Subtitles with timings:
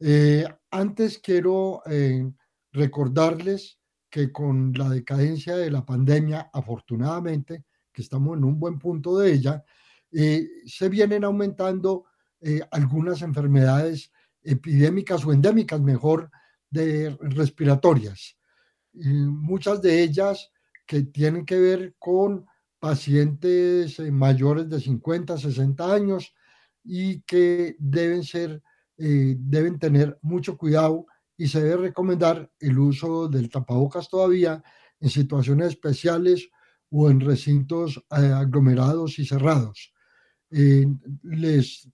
[0.00, 2.28] Eh, antes quiero eh,
[2.72, 3.78] recordarles
[4.10, 9.32] que con la decadencia de la pandemia, afortunadamente, que estamos en un buen punto de
[9.32, 9.64] ella,
[10.12, 12.06] eh, se vienen aumentando
[12.40, 14.10] eh, algunas enfermedades
[14.42, 16.30] epidémicas o endémicas, mejor,
[16.68, 18.36] de respiratorias.
[18.92, 20.50] muchas de ellas
[20.86, 22.46] que tienen que ver con
[22.78, 26.34] pacientes eh, mayores de 50, 60 años
[26.82, 28.62] y que deben ser,
[28.96, 31.06] deben tener mucho cuidado
[31.40, 34.62] y se debe recomendar el uso del tapabocas todavía
[35.00, 36.50] en situaciones especiales
[36.90, 39.94] o en recintos eh, aglomerados y cerrados.
[40.50, 40.86] Eh,
[41.22, 41.88] les,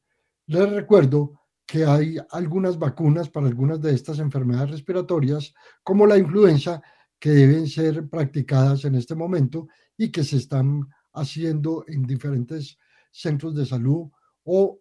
[0.47, 5.55] les recuerdo que hay algunas vacunas para algunas de estas enfermedades respiratorias,
[5.85, 6.83] como la influenza,
[7.17, 12.77] que deben ser practicadas en este momento y que se están haciendo en diferentes
[13.13, 14.09] centros de salud
[14.43, 14.81] o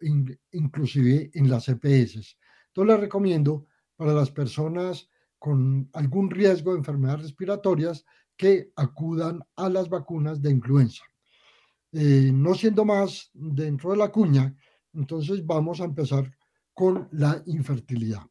[0.54, 2.36] inclusive en las EPS.
[2.70, 8.06] Entonces les recomiendo para las personas con algún riesgo de enfermedades respiratorias
[8.38, 11.04] que acudan a las vacunas de influenza.
[11.92, 14.54] Eh, no siendo más dentro de la cuña,
[14.94, 16.30] entonces vamos a empezar
[16.74, 18.22] con la infertilidad.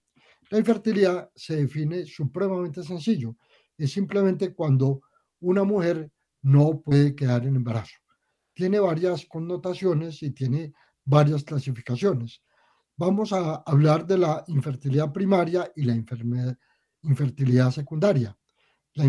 [0.50, 3.36] La infertilidad se define supremamente sencillo.
[3.78, 5.00] Es simplemente cuando
[5.40, 6.10] una mujer
[6.42, 7.96] no puede quedar en embarazo.
[8.52, 12.42] Tiene varias connotaciones y tiene varias clasificaciones
[12.96, 15.94] vamos a hablar de la infertilidad primaria y la
[17.02, 18.36] infertilidad secundaria.
[18.94, 19.04] La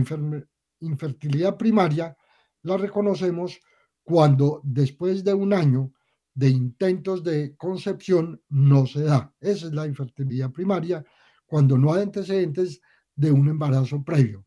[0.79, 2.15] infertilidad primaria
[2.63, 3.59] la reconocemos
[4.03, 5.91] cuando después de un año
[6.33, 9.33] de intentos de concepción no se da.
[9.39, 11.05] Esa es la infertilidad primaria,
[11.45, 12.81] cuando no hay antecedentes
[13.15, 14.45] de un embarazo previo.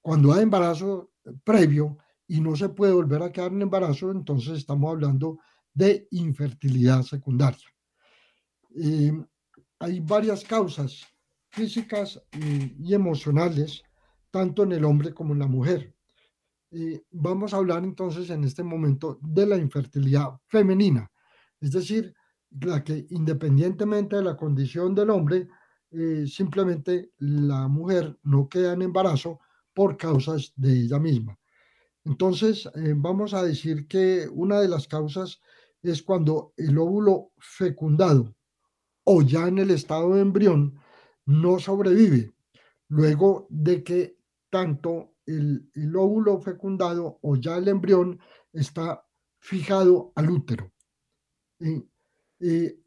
[0.00, 1.12] Cuando hay embarazo
[1.44, 5.38] previo y no se puede volver a quedar en embarazo, entonces estamos hablando
[5.72, 7.66] de infertilidad secundaria.
[8.74, 9.12] Eh,
[9.78, 11.06] hay varias causas
[11.50, 13.82] físicas y, emocionales,
[14.30, 15.94] tanto en el hombre como en la mujer.
[16.70, 21.10] Eh, vamos a hablar entonces en este momento de la infertilidad femenina,
[21.60, 22.14] es decir,
[22.50, 25.48] la que independientemente de la condición del hombre,
[25.90, 29.40] eh, simplemente la mujer no queda en embarazo
[29.72, 31.38] por causas de ella misma.
[32.04, 35.40] Entonces, vamos a decir que una de las causas
[35.82, 38.34] es cuando el óvulo fecundado
[39.10, 40.78] o ya en el estado de embrión
[41.24, 42.30] no sobrevive
[42.88, 44.18] luego de que
[44.50, 48.20] tanto el, óvulo fecundado o ya el embrión
[48.52, 49.02] está
[49.38, 50.70] fijado al útero.
[51.58, 51.84] Y,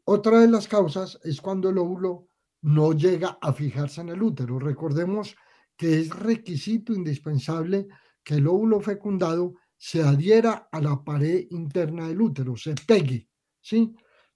[0.04, 2.28] otra de las causas es cuando el óvulo
[2.62, 4.60] no llega a fijarse en el útero.
[4.60, 5.36] Recordemos
[5.76, 7.88] que es requisito indispensable
[8.22, 13.28] que el óvulo fecundado se adhiera a la pared interna del útero, se pegue,
[13.60, 13.92] ¿sí?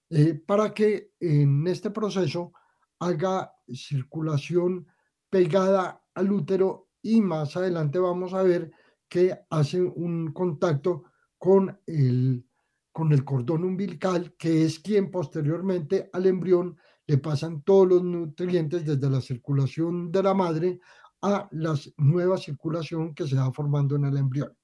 [0.09, 2.53] Eh, para que en este proceso
[2.99, 4.87] haga circulación
[5.29, 8.71] pegada al útero y más adelante vamos a ver
[9.09, 11.03] que hace un contacto
[11.37, 12.45] con el,
[12.91, 18.85] con el cordón umbilical, que es quien posteriormente al embrión le pasan todos los nutrientes
[18.85, 20.79] desde la circulación de la madre
[21.21, 24.55] a la nueva circulación que se va formando en el embrión.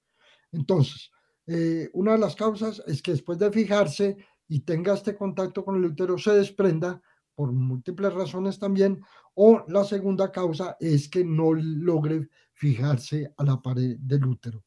[0.52, 1.12] Entonces,
[1.48, 4.18] eh, una de las causas es que después de fijarse
[4.54, 7.02] y tenga este contacto con el útero se desprenda
[7.34, 9.02] por múltiples razones también,
[9.34, 14.64] o la segunda causa es que no logre fijarse a la pared del útero.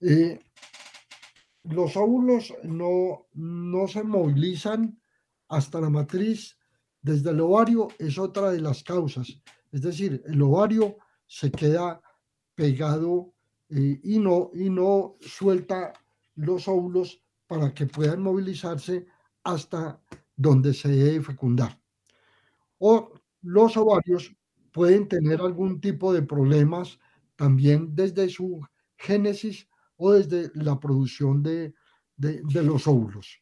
[0.00, 0.40] Eh,
[1.64, 4.98] los óvulos no, no se movilizan
[5.48, 6.56] hasta la matriz
[7.02, 9.42] desde el ovario, es otra de las causas.
[9.72, 10.96] Es decir, el ovario
[11.26, 12.00] se queda
[12.54, 13.34] pegado
[13.68, 15.92] eh, y, no, y no suelta
[16.34, 19.06] los óvulos para que puedan movilizarse
[19.44, 20.00] hasta
[20.36, 21.80] donde se debe fecundar.
[22.78, 23.12] O
[23.42, 24.34] los ovarios
[24.72, 26.98] pueden tener algún tipo de problemas
[27.36, 28.60] también desde su
[28.96, 31.74] génesis o desde la producción de,
[32.18, 33.40] los óvulos.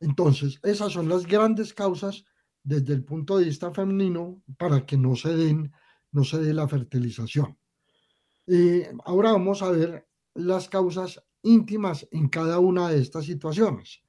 [0.00, 2.24] Entonces, esas son las grandes causas
[2.62, 5.72] desde el punto de vista femenino para que no se den,
[6.12, 7.58] no se dé la fertilización.
[8.46, 14.00] Eh, ahora vamos a ver las causas íntimas en cada una de estas situaciones.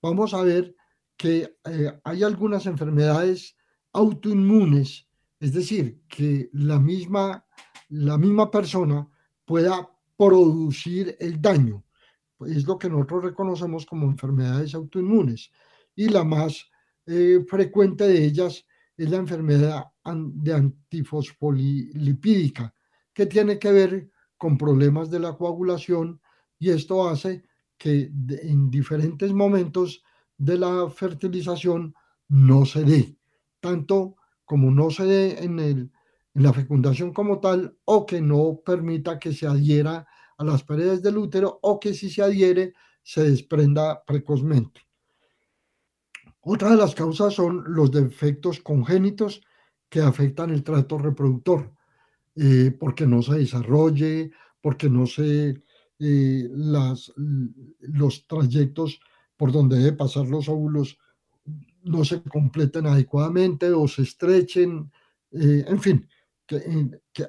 [0.00, 0.74] Vamos a ver
[1.16, 3.56] que eh, hay algunas enfermedades
[3.92, 5.08] autoinmunes,
[5.40, 7.44] es decir, que la misma,
[7.88, 9.08] la misma persona
[9.44, 11.84] pueda producir el daño.
[12.46, 15.50] Es lo que nosotros reconocemos como enfermedades autoinmunes.
[15.94, 16.68] Y la más
[17.06, 18.66] eh, frecuente de ellas
[18.96, 22.74] es la enfermedad de antifosfolipídica,
[23.12, 26.20] que tiene que ver con problemas de la coagulación
[26.58, 27.44] y esto hace
[27.78, 28.10] que
[28.42, 30.02] en diferentes momentos
[30.38, 31.94] de la fertilización
[32.28, 33.16] no se dé,
[33.60, 35.90] tanto como no se dé en, el,
[36.34, 40.06] en la fecundación como tal o que no permita que se adhiera
[40.38, 44.80] a las paredes del útero o que si se adhiere se desprenda precozmente.
[46.40, 49.42] Otra de las causas son los defectos congénitos
[49.88, 51.72] que afectan el trato reproductor,
[52.36, 54.30] eh, porque no se desarrolle,
[54.60, 55.62] porque no se
[55.98, 59.00] las, los trayectos
[59.36, 60.98] por donde debe pasar los óvulos
[61.86, 64.90] no se completen adecuadamente o se estrechen,
[65.30, 66.08] eh, en fin,
[66.46, 66.60] que,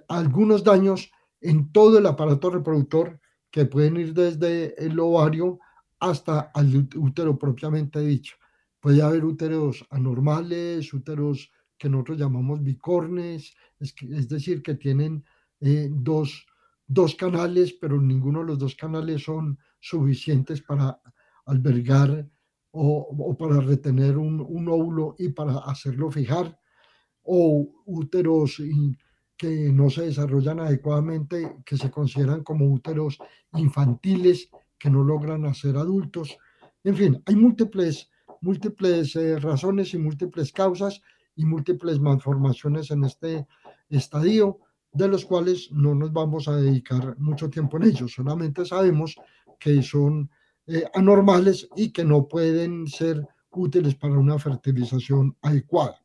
[0.07, 1.11] algunos daños
[1.41, 3.19] en todo el aparato reproductor
[3.51, 5.59] que pueden ir desde el ovario
[5.99, 8.35] hasta el útero propiamente dicho.
[8.79, 15.23] Puede haber úteros anormales, úteros que nosotros llamamos bicornes, es, es decir, que tienen
[15.59, 16.46] eh, dos,
[16.87, 20.99] dos canales, pero ninguno de los dos canales son suficientes para
[21.45, 22.27] albergar
[22.71, 26.59] o, para retener un, óvulo y para hacerlo fijar,
[27.23, 28.61] o úteros
[29.35, 33.17] que no se desarrollan adecuadamente, que se consideran como úteros
[33.53, 36.37] infantiles, que no logran hacer adultos.
[36.83, 38.09] En fin, hay múltiples,
[38.41, 41.01] múltiples eh, razones y múltiples causas
[41.35, 43.47] y múltiples malformaciones en este
[43.89, 44.59] estadio,
[44.97, 49.15] de los cuales no nos vamos a dedicar mucho tiempo en ellos, solamente sabemos
[49.59, 50.29] que son
[50.65, 56.01] eh, anormales y que no pueden ser útiles para una fertilización adecuada.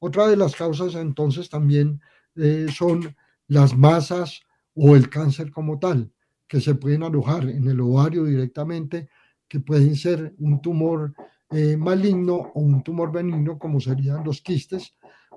[0.00, 2.00] Otra de las causas entonces también
[2.36, 3.16] eh, son
[3.48, 4.40] las masas
[4.74, 6.12] o el cáncer como tal,
[6.46, 9.08] que se pueden alojar en el ovario directamente,
[9.48, 11.14] que pueden ser un tumor
[11.50, 14.94] eh, maligno o un tumor benigno, como serían los quistes.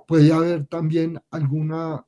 [0.07, 2.06] Puede haber también alguna,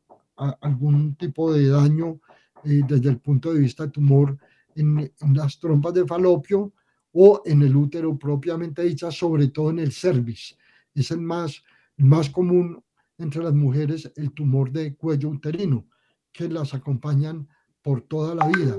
[0.61, 2.19] algún tipo de daño
[2.63, 4.37] desde el punto de vista tumor
[4.75, 6.73] en, las trompas de falopio
[7.11, 10.57] o en el útero propiamente dicha, sobre todo en el cervix.
[10.93, 11.63] Es el más,
[11.97, 12.81] más común
[13.17, 15.85] entre las mujeres el tumor de cuello uterino,
[16.31, 17.47] que las acompañan
[17.81, 18.77] por toda la vida,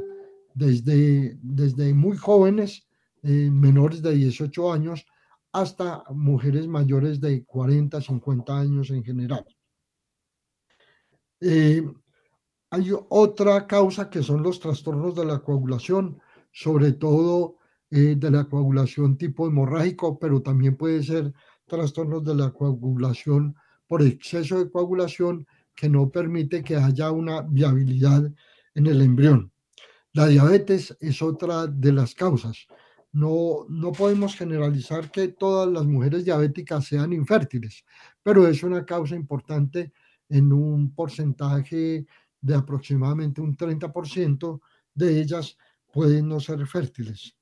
[0.55, 2.87] desde, desde muy jóvenes,
[3.23, 5.05] eh, menores de 18 años,
[5.53, 9.45] hasta mujeres mayores de 40, 50 años en general.
[11.41, 11.83] Eh,
[12.71, 16.21] hay otra causa que son los trastornos de la coagulación,
[16.53, 17.57] sobre todo
[17.91, 21.33] eh, de la coagulación tipo hemorrágico, pero también puede ser
[21.67, 23.57] trastornos de la coagulación
[23.89, 28.31] por exceso de coagulación que no permite que haya una viabilidad
[28.75, 29.51] en el embrión.
[30.13, 32.67] La diabetes es otra de las causas.
[33.13, 37.85] No, no podemos generalizar que todas las mujeres diabéticas sean infértiles,
[38.23, 39.93] pero es una causa importante
[40.31, 42.07] en un porcentaje
[42.41, 44.61] de aproximadamente un 30%
[44.95, 45.57] de ellas
[45.93, 47.37] pueden no ser fértiles.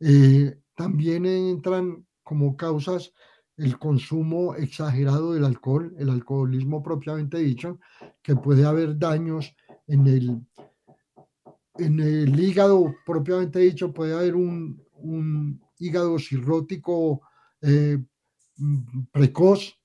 [0.00, 3.12] Eh, también entran como causas
[3.56, 7.80] el consumo exagerado del alcohol, el alcoholismo propiamente dicho,
[8.22, 9.56] que puede haber daños
[9.88, 10.40] en el,
[11.76, 14.86] en el hígado propiamente dicho, puede haber un,
[15.80, 17.22] hígado cirrótico
[17.62, 17.98] eh,
[19.12, 19.77] precoz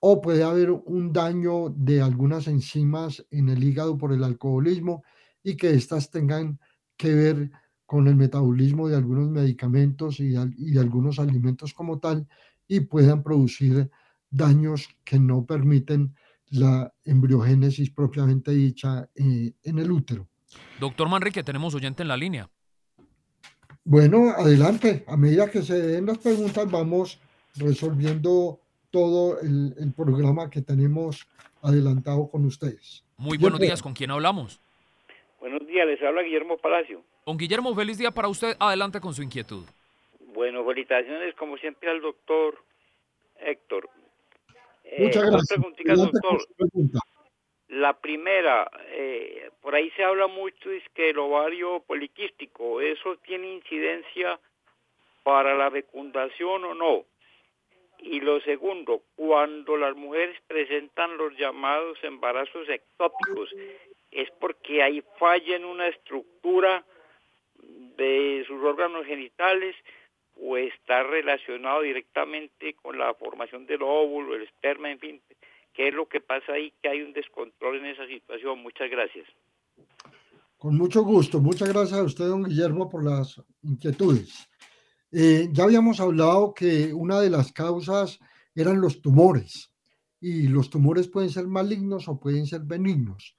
[0.00, 5.04] o puede haber un daño de algunas enzimas en el hígado por el alcoholismo
[5.42, 6.58] y que éstas tengan
[6.96, 7.50] que ver
[7.86, 12.26] con el metabolismo de algunos medicamentos y, y algunos alimentos como tal
[12.66, 13.90] y puedan producir
[14.30, 16.14] daños que no permiten
[16.50, 20.28] la embriogénesis propiamente dicha eh, en el útero.
[20.78, 22.50] Doctor Manrique, tenemos oyente en la línea.
[23.84, 25.04] Bueno, adelante.
[25.08, 27.20] A medida que se den las preguntas, vamos
[27.56, 31.26] resolviendo todo el, el programa que tenemos
[31.62, 33.04] adelantado con ustedes.
[33.16, 33.82] Muy buenos días.
[33.82, 34.60] ¿Con quién hablamos?
[35.40, 37.02] Buenos días, les habla Guillermo Palacio.
[37.26, 38.56] Don Guillermo, feliz día para usted.
[38.58, 39.64] Adelante con su inquietud.
[40.34, 42.62] Bueno, felicitaciones como siempre al doctor
[43.38, 43.88] Héctor.
[44.84, 45.60] Eh, Muchas gracias.
[45.96, 46.40] doctor.
[47.68, 53.54] La primera, eh, por ahí se habla mucho es que el ovario poliquístico, ¿eso tiene
[53.54, 54.40] incidencia
[55.22, 57.04] para la fecundación o no?
[58.02, 63.50] Y lo segundo, cuando las mujeres presentan los llamados embarazos ectópicos,
[64.10, 66.84] es porque hay falla en una estructura
[67.96, 69.76] de sus órganos genitales
[70.40, 75.20] o está relacionado directamente con la formación del óvulo, el esperma, en fin,
[75.74, 76.72] ¿qué es lo que pasa ahí?
[76.82, 78.62] Que hay un descontrol en esa situación.
[78.62, 79.26] Muchas gracias.
[80.56, 81.40] Con mucho gusto.
[81.40, 84.49] Muchas gracias a usted, don Guillermo, por las inquietudes.
[85.12, 88.18] Eh, ya habíamos hablado que una de las causas
[88.54, 89.72] eran los tumores
[90.20, 93.36] y los tumores pueden ser malignos o pueden ser benignos.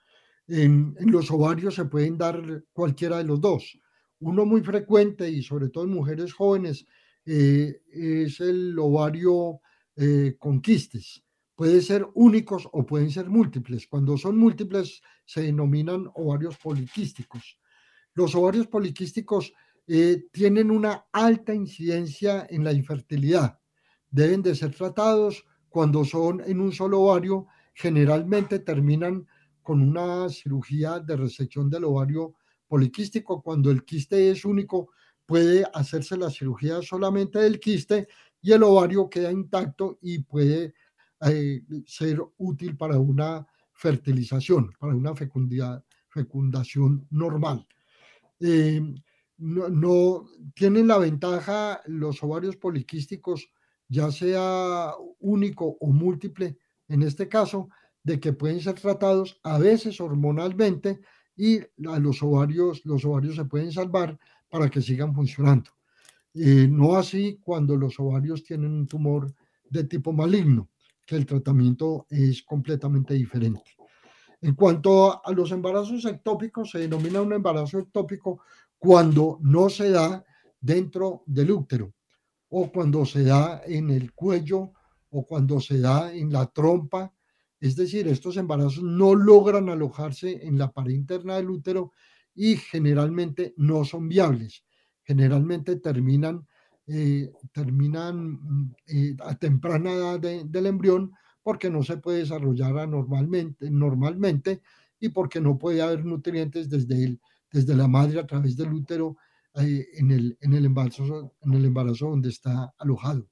[0.47, 3.79] En, los ovarios se pueden dar cualquiera de los dos.
[4.19, 6.85] Uno muy frecuente y sobre todo en mujeres jóvenes
[7.25, 9.61] eh, es el ovario
[9.95, 11.23] eh, con quistes.
[11.55, 13.87] Puede ser únicos o pueden ser múltiples.
[13.87, 17.59] Cuando son múltiples se denominan ovarios poliquísticos.
[18.13, 19.53] Los ovarios poliquísticos
[19.93, 23.59] eh, tienen una alta incidencia en la infertilidad.
[24.09, 27.47] Deben de ser tratados cuando son en un solo ovario.
[27.73, 29.27] Generalmente terminan
[29.61, 32.35] con una cirugía de resección del ovario
[32.69, 34.91] poliquístico, cuando el quiste es único,
[35.25, 38.07] puede hacerse la cirugía solamente del quiste
[38.41, 40.73] y el ovario queda intacto y puede
[41.27, 45.13] eh, ser útil para una fertilización, para una
[46.07, 47.67] fecundación normal.
[48.39, 48.81] Eh,
[49.41, 53.49] no, tienen la ventaja los ovarios poliquísticos,
[53.87, 56.57] ya sea único o múltiple,
[56.87, 57.69] en este caso,
[58.03, 61.01] de que pueden ser tratados a veces hormonalmente
[61.35, 64.19] y a los ovarios, los ovarios se pueden salvar
[64.49, 65.71] para que sigan funcionando.
[66.33, 69.33] Eh, no así cuando los ovarios tienen un tumor
[69.69, 70.69] de tipo maligno,
[71.05, 73.63] que el tratamiento es completamente diferente.
[74.41, 78.41] En cuanto a los embarazos ectópicos, se denomina un embarazo ectópico
[78.81, 80.25] cuando no se da
[80.59, 81.93] dentro del útero
[82.49, 84.71] o cuando se da en el cuello
[85.11, 87.13] o cuando se da en la trompa
[87.61, 91.91] es decir, estos embarazos no logran alojarse en la pared interna del útero
[92.33, 94.63] y generalmente no son viables.
[95.03, 96.47] Generalmente terminan,
[96.87, 101.11] eh, terminan eh, a temprana edad del embrión
[101.43, 104.61] porque no se puede desarrollar normalmente, normalmente
[104.99, 107.21] y porque no puede haber nutrientes desde, el,
[107.51, 109.17] desde la madre a través del útero
[109.55, 113.27] eh, en, el, en, el embarazo, en el embarazo donde está alojado.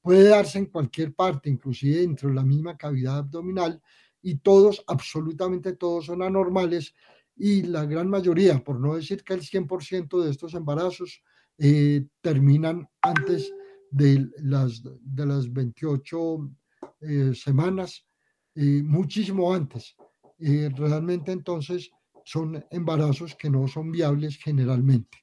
[0.00, 3.80] Puede darse en cualquier parte, inclusive dentro de la misma cavidad abdominal,
[4.22, 6.94] y todos, absolutamente todos son anormales
[7.36, 11.22] y la gran mayoría, por no decir que el 100% de estos embarazos
[11.58, 13.52] eh, terminan antes
[13.90, 16.50] de las, de las 28
[17.00, 18.06] eh, semanas,
[18.54, 19.94] eh, muchísimo antes.
[20.38, 21.90] realmente entonces
[22.24, 25.18] son embarazos que no son viables generalmente.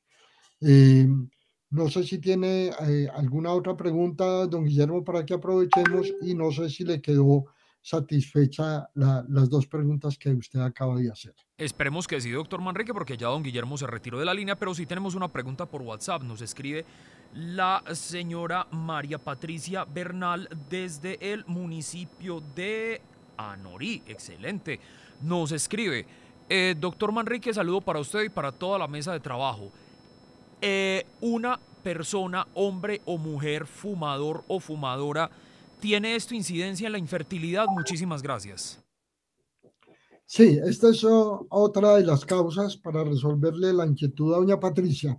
[1.72, 6.52] No sé si tiene eh, alguna otra pregunta, don Guillermo, para que aprovechemos y no
[6.52, 7.46] sé si le quedó
[7.82, 11.34] satisfecha las dos preguntas que usted acaba de hacer.
[11.58, 14.76] Esperemos que sí, doctor Manrique, porque ya don Guillermo se retiró de la línea, pero
[14.76, 16.24] sí tenemos una pregunta por WhatsApp.
[16.24, 16.86] Nos escribe
[17.34, 23.02] la señora María Patricia Bernal desde el municipio de
[23.38, 24.04] Anorí.
[24.06, 24.80] Excelente.
[25.22, 26.06] Nos escribe,
[26.54, 29.72] eh, doctor Manrique, saludo para usted y para toda la mesa de trabajo.
[30.60, 35.32] Eh, una persona, hombre o mujer, fumador o fumadora,
[35.80, 37.68] ¿tiene esto incidencia en la infertilidad?
[37.68, 38.84] Muchísimas gracias.
[40.26, 45.18] Sí, esta es otra de las causas para resolverle la inquietud a doña Patricia.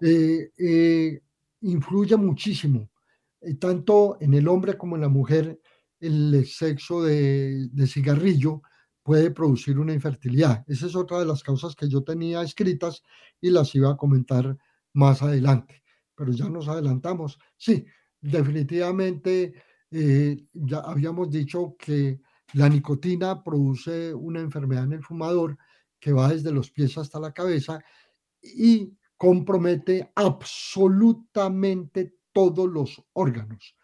[0.00, 1.20] Eh,
[1.60, 2.88] influye muchísimo,
[3.58, 5.60] tanto en el hombre como en la mujer,
[6.00, 8.62] el sexo de, cigarrillo
[9.04, 10.64] puede producir una infertilidad.
[10.66, 13.04] Esa es otra de las causas que yo tenía escritas
[13.40, 14.56] y las iba a comentar
[14.94, 15.84] más adelante,
[16.16, 17.38] pero ya nos adelantamos.
[17.56, 17.86] Sí,
[18.20, 19.54] definitivamente
[20.52, 22.20] ya habíamos dicho que
[22.54, 25.56] la nicotina produce una enfermedad en el fumador
[26.00, 27.82] que va desde los pies hasta la cabeza
[28.42, 33.76] y compromete absolutamente todos los órganos,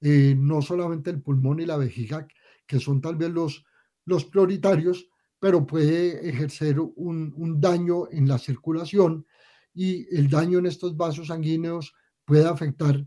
[0.00, 2.26] eh, no solamente el pulmón y la vejiga,
[2.66, 3.64] que son tal vez los,
[4.10, 9.24] los prioritarios, pero puede ejercer un, un daño en la circulación
[9.72, 13.06] y el daño en estos vasos sanguíneos puede afectar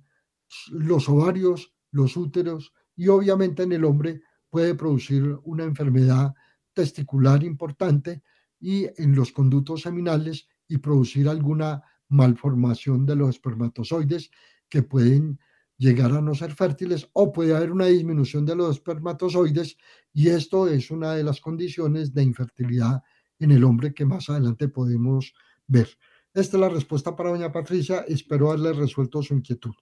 [0.72, 6.34] los ovarios, los úteros y obviamente en el hombre puede producir una enfermedad
[6.74, 8.24] testicular importante
[8.60, 14.32] y en los conductos seminales y producir alguna malformación de los espermatozoides
[14.70, 15.40] que pueden
[15.84, 19.78] llegar a no ser fértiles o puede haber una disminución de los espermatozoides
[20.14, 23.04] y esto es una de las condiciones de infertilidad
[23.38, 25.34] en el hombre que más adelante podemos
[25.68, 25.90] ver.
[26.34, 28.06] Esta es la respuesta para doña Patricia.
[28.08, 29.74] Espero haberle resuelto su inquietud.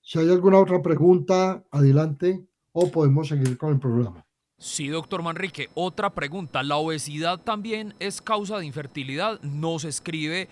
[0.00, 4.26] Si hay alguna otra pregunta, adelante o podemos seguir con el programa.
[4.58, 5.70] Sí, doctor Manrique.
[5.74, 6.62] Otra pregunta.
[6.64, 9.40] ¿La obesidad también es causa de infertilidad?
[9.42, 10.48] Nos escribe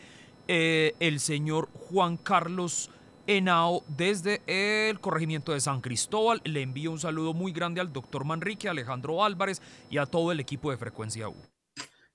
[0.47, 2.91] eh, el señor Juan Carlos
[3.37, 6.41] Henao desde el corregimiento de San Cristóbal.
[6.45, 9.61] Le envío un saludo muy grande al doctor Manrique, Alejandro Álvarez
[9.91, 11.37] y a todo el equipo de Frecuencia U.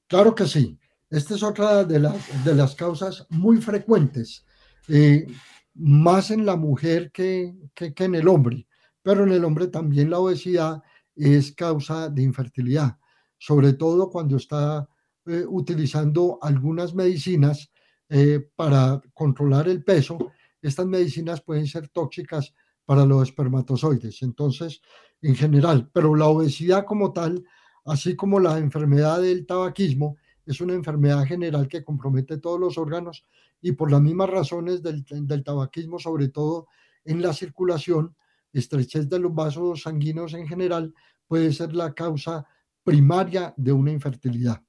[0.08, 0.78] Claro que sí.
[1.10, 2.00] Esta es otra de,
[2.44, 4.46] de las causas muy frecuentes,
[4.88, 5.28] eh,
[5.76, 8.68] más en la mujer que, que en el hombre
[9.06, 10.82] pero en el hombre también la obesidad
[11.16, 12.98] es causa de infertilidad,
[13.38, 14.90] sobre todo cuando está
[15.28, 17.72] eh, utilizando algunas medicinas
[18.10, 20.18] eh, para controlar el peso.
[20.66, 22.54] Estas medicinas pueden ser tóxicas
[22.86, 24.22] para los espermatozoides.
[24.24, 24.82] Entonces,
[25.22, 27.44] en general, pero la obesidad como tal,
[27.86, 33.26] así como la enfermedad del tabaquismo, es una enfermedad general que compromete todos los órganos
[33.62, 36.68] y por las mismas razones del, tabaquismo, sobre todo
[37.04, 38.16] en la circulación,
[38.52, 40.94] estrechez de los vasos sanguíneos en general
[41.28, 42.48] puede ser la causa
[42.84, 44.64] primaria de una infertilidad.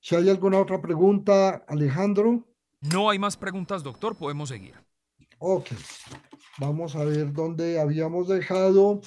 [0.00, 2.51] Si hay alguna otra pregunta, Alejandro.
[2.82, 4.16] No hay más preguntas, doctor.
[4.16, 4.74] Podemos seguir.
[5.38, 5.68] Ok.
[6.58, 9.00] Vamos a ver dónde habíamos dejado.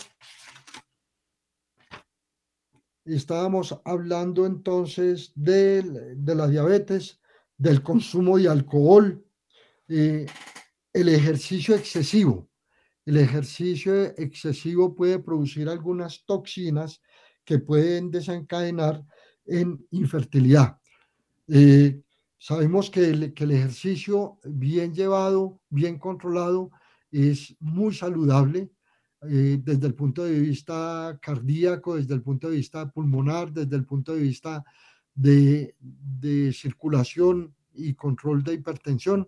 [3.05, 5.83] Estábamos hablando entonces de,
[6.15, 7.21] de la diabetes,
[7.57, 9.23] del consumo de alcohol,
[9.87, 10.25] eh,
[10.91, 12.49] el ejercicio excesivo
[13.05, 17.01] el ejercicio excesivo puede producir algunas toxinas
[17.43, 19.05] que pueden desencadenar
[19.45, 20.79] en infertilidad.
[21.47, 22.01] Eh,
[22.37, 26.71] sabemos que el, ejercicio bien llevado, bien controlado,
[27.11, 28.69] es muy saludable
[29.23, 33.85] eh, desde el punto de vista cardíaco, desde el punto de vista pulmonar, desde el
[33.85, 34.63] punto de vista
[35.13, 35.73] de
[36.53, 39.27] circulación y control de hipertensión,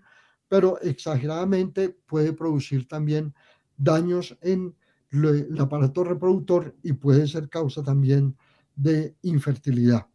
[0.50, 3.34] pero exageradamente puede producir también
[3.78, 4.76] daños en
[5.12, 8.36] el aparato reproductor y puede ser causa también
[8.76, 10.08] de infertilidad.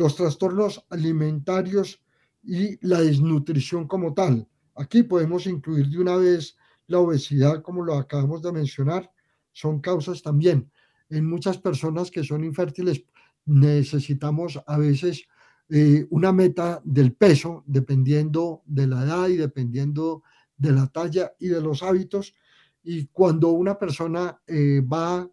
[0.00, 2.02] Los trastornos alimentarios
[2.42, 4.48] y la desnutrición como tal.
[4.74, 9.12] Aquí podemos incluir de una vez la obesidad, como lo acabamos de mencionar,
[9.52, 10.72] son causas también.
[11.10, 13.04] En muchas personas que son infértiles
[13.44, 15.28] necesitamos a veces
[15.68, 20.22] eh, una meta del peso, dependiendo de la edad y dependiendo
[20.56, 22.34] de la talla y de los hábitos,
[22.82, 25.28] y cuando una persona eh, va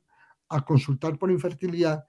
[0.50, 2.04] a consultar por infertilidad,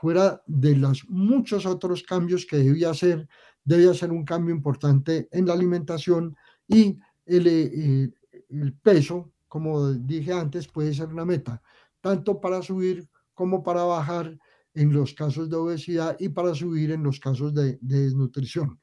[0.00, 3.28] fuera de los muchos otros cambios que debía hacer,
[3.64, 6.36] debe hacer un cambio importante en la alimentación
[6.66, 8.10] y el, eh,
[8.48, 11.62] el peso, como dije antes, puede ser una meta,
[12.00, 14.38] tanto para subir como para bajar
[14.74, 18.80] en los casos de obesidad y para subir en los casos de, desnutrición.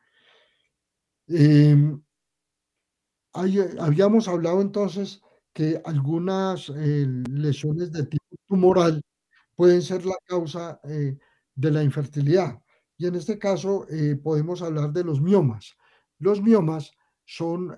[1.28, 2.02] Em,
[3.34, 5.22] habíamos hablado entonces
[5.54, 9.02] que algunas eh, lesiones de tipo tumoral
[9.56, 11.18] pueden ser la causa eh,
[11.56, 12.62] de la infertilidad.
[12.98, 15.76] Y en este caso eh, podemos hablar de los miomas.
[16.20, 16.92] Los miomas
[17.26, 17.78] son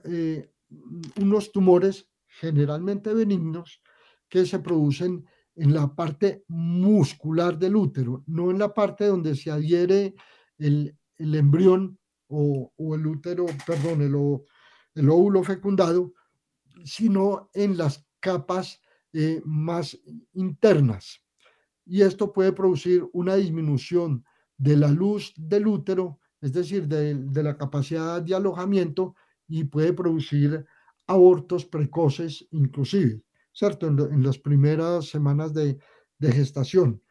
[1.16, 3.82] unos tumores generalmente benignos
[4.30, 5.26] que se producen
[5.58, 10.14] en la parte muscular del útero, no en la parte donde se adhiere
[10.60, 16.14] el, embrión o, el útero, perdón, el, óvulo fecundado,
[16.86, 18.82] sino en las capas
[19.14, 20.00] eh, más
[20.34, 21.24] internas.
[21.88, 24.26] Y esto puede producir una disminución
[24.58, 29.16] de la luz del útero, es decir, de, la capacidad de alojamiento
[29.48, 30.66] y puede producir
[31.08, 33.22] abortos precoces inclusive,
[33.54, 33.88] ¿cierto?
[33.88, 35.78] En, las primeras semanas de,
[36.20, 37.02] de, gestación.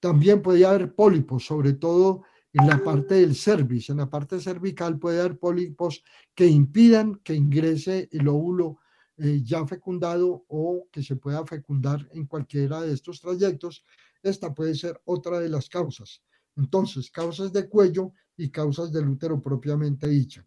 [0.00, 2.22] También puede haber pólipos, sobre todo
[2.52, 6.02] en la parte del cervix, en la parte cervical puede haber pólipos
[6.34, 8.78] que impidan que ingrese el óvulo
[9.18, 13.82] eh, ya fecundado o que se pueda fecundar en cualquiera de estos trayectos.
[14.26, 16.22] Esta puede ser otra de las causas.
[16.56, 20.44] Entonces, causas de cuello y causas del útero propiamente dicha.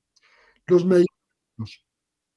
[0.68, 1.86] Los medicamentos.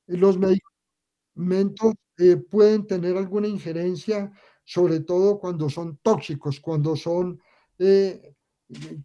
[0.07, 4.31] Los medicamentos eh, pueden tener alguna injerencia,
[4.65, 7.41] sobre todo cuando son tóxicos, cuando son
[7.79, 8.35] eh,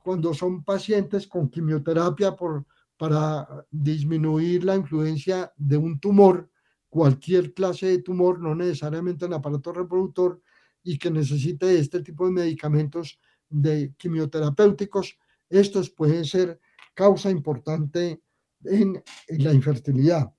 [0.04, 2.66] cuando son pacientes con quimioterapia por,
[2.98, 6.50] para disminuir la influencia de un tumor,
[6.90, 10.42] cualquier clase de tumor, no necesariamente en el aparato reproductor,
[10.88, 13.20] y que necesite este tipo de medicamentos
[13.50, 15.18] de quimioterapéuticos,
[15.50, 16.62] estos pueden ser
[16.94, 18.22] causa importante
[18.64, 20.34] en, la infertilidad.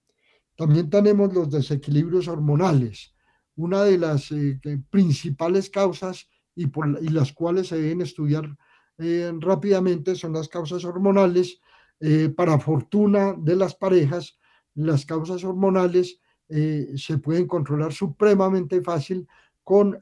[0.56, 3.14] También tenemos los desequilibrios hormonales.
[3.56, 4.58] Una de las eh,
[4.88, 8.56] principales causas y, por, y las cuales se deben estudiar
[8.96, 11.60] eh, rápidamente son las causas hormonales.
[12.00, 14.38] Eh, para fortuna de las parejas,
[14.74, 19.28] las causas hormonales eh, se pueden controlar supremamente fácil
[19.68, 19.98] con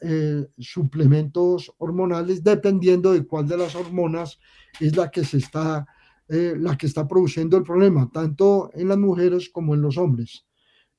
[0.58, 4.38] suplementos hormonales, dependiendo de cuál de las hormonas
[4.78, 5.84] es la que se está,
[6.28, 10.46] la que está produciendo el problema, tanto en las mujeres como en los hombres.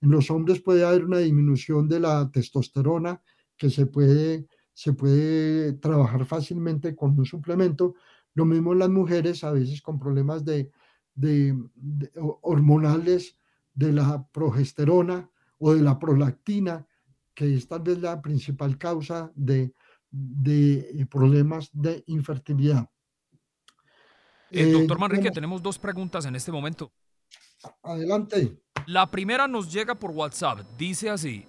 [0.02, 3.22] En los hombres puede haber una disminución de la testosterona
[3.56, 7.96] que se puede se puede trabajar fácilmente con un suplemento.
[8.36, 10.70] Lo mismo las mujeres, a veces con problemas de,
[12.44, 13.40] hormonales
[13.74, 16.86] de la progesterona o de la prolactina,
[17.38, 19.72] que es tal vez la principal causa de,
[20.10, 22.90] de problemas de infertilidad.
[24.50, 26.92] Eh, doctor Manrique, tenemos dos preguntas en este momento.
[27.84, 28.60] Adelante.
[28.88, 30.62] La primera nos llega por WhatsApp.
[30.80, 31.46] Dice así.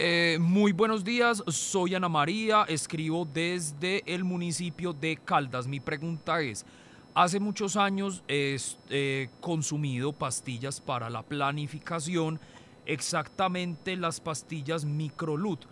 [0.00, 5.68] Eh, muy buenos días, soy Ana María, escribo desde el municipio de Caldas.
[5.68, 6.66] Mi pregunta es,
[7.14, 8.56] hace muchos años he
[8.90, 12.40] eh, consumido pastillas para la planificación,
[12.88, 15.64] exactamente las pastillas Microlut.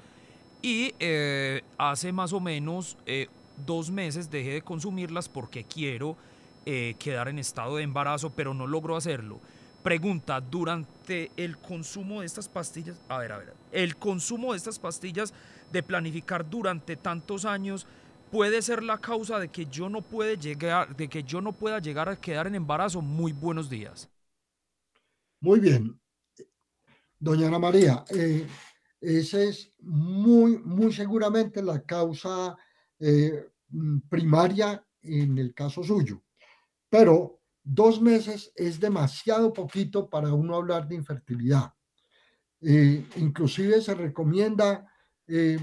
[0.62, 2.96] Y eh, hace más o menos
[3.66, 6.16] dos meses dejé de consumirlas porque quiero
[6.98, 9.40] quedar en estado de embarazo, pero no logro hacerlo.
[9.86, 14.80] Pregunta, durante el consumo de estas pastillas, a ver, a ver, el consumo de estas
[14.80, 15.32] pastillas
[15.70, 17.86] de planificar durante tantos años
[18.32, 21.78] puede ser la causa de que yo no puede llegar, de que yo no pueda
[21.78, 23.00] llegar a quedar en embarazo.
[23.00, 24.10] Muy buenos días.
[25.40, 26.00] Muy bien.
[27.18, 28.46] Doña Ana María, eh,
[29.00, 32.56] esa es muy, muy seguramente la causa
[32.98, 33.48] eh,
[34.08, 36.22] primaria en el caso suyo.
[36.88, 37.36] Pero
[37.68, 41.74] Dos meses es demasiado poquito para uno hablar de infertilidad.
[42.60, 44.86] Eh, inclusive se recomienda
[45.26, 45.58] eh,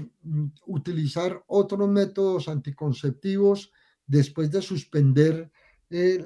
[0.66, 3.72] utilizar otros métodos anticonceptivos
[4.06, 5.50] después de suspender
[5.88, 6.22] eh,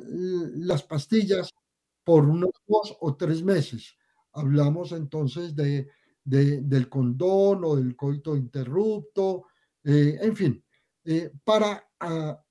[0.57, 1.55] las pastillas
[2.03, 3.97] por unos dos o tres meses.
[4.38, 5.88] Hablamos entonces de,
[6.24, 9.44] del condón o del coito interrupto,
[9.85, 10.64] en fin,
[11.44, 11.88] para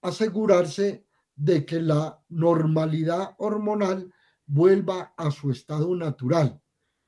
[0.01, 4.11] asegurarse de que la normalidad hormonal
[4.45, 6.59] vuelva a su estado natural.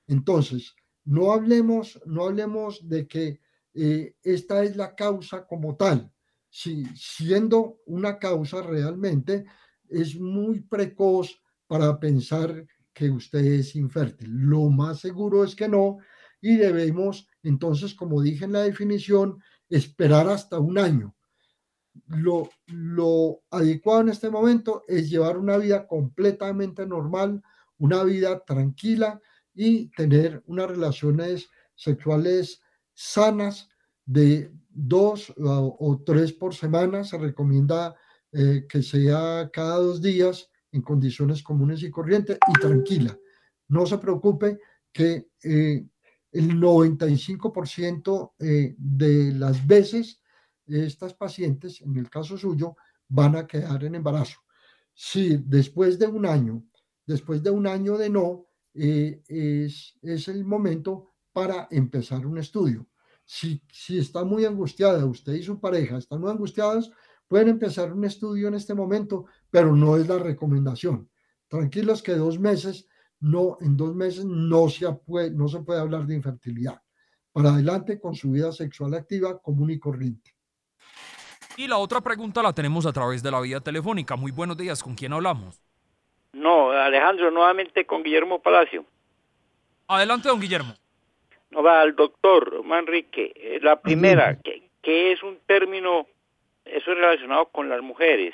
[0.08, 3.40] Entonces, no hablemos, no hablemos de que
[3.74, 6.12] eh, esta es la causa como tal.
[6.50, 9.46] Si, siendo una causa realmente,
[9.88, 12.68] es muy precoz para pensar
[13.00, 14.30] que usted es infértil.
[14.30, 16.00] Lo más seguro es que no
[16.42, 21.16] y debemos, entonces, como dije en la definición, esperar hasta un año
[22.08, 27.42] lo, lo adecuado en este momento es llevar una vida completamente normal,
[27.78, 29.22] una vida tranquila
[29.54, 32.62] y tener unas relaciones sexuales
[32.94, 33.70] sanas
[34.06, 37.04] de dos o, tres por semana.
[37.04, 37.96] Se recomienda
[38.32, 43.18] eh, que sea cada dos días en condiciones comunes y corrientes y tranquila.
[43.68, 44.60] No se preocupe
[44.92, 45.86] que eh,
[46.32, 50.22] el 95% eh, de las veces
[50.68, 52.76] estas pacientes, en el caso suyo,
[53.08, 54.40] van a quedar en embarazo.
[54.94, 56.64] Si después de un año,
[57.06, 62.88] después de un año de no, eh, es, es, el momento para empezar un estudio.
[63.26, 66.92] Si, si está muy angustiada, usted y su pareja están muy angustiadas,
[67.30, 71.10] pueden empezar un estudio en este momento, pero no es la recomendación.
[71.48, 72.90] Tranquilos que dos meses,
[73.22, 76.82] no, en dos meses no se puede, no se puede hablar de infertilidad.
[77.32, 80.36] Para adelante con su vida sexual activa común y corriente.
[81.56, 84.16] Y la otra pregunta la tenemos a través de la vía telefónica.
[84.16, 85.62] Muy buenos días, ¿con quién hablamos?
[86.34, 88.86] No, Alejandro, nuevamente con Guillermo Palacio.
[89.88, 90.74] Adelante, don Guillermo.
[91.52, 93.34] No va al doctor Manrique.
[93.36, 96.08] Eh, la primera, que, es un término,
[96.72, 98.34] eso es relacionado con las mujeres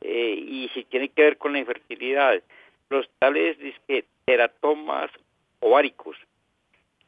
[0.00, 2.42] eh, y si tiene que ver con la infertilidad.
[2.88, 3.56] Los tales
[4.24, 5.10] teratomas
[5.60, 6.16] ováricos.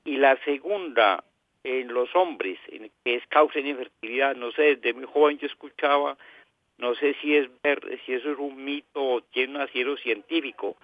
[0.05, 1.23] Y la segunda,
[1.65, 4.35] en los hombres, en, que es causa de infertilidad.
[4.37, 6.17] No sé, desde muy joven yo escuchaba,
[6.79, 10.77] no sé si es ver, si eso es un mito o tiene un asiero científico,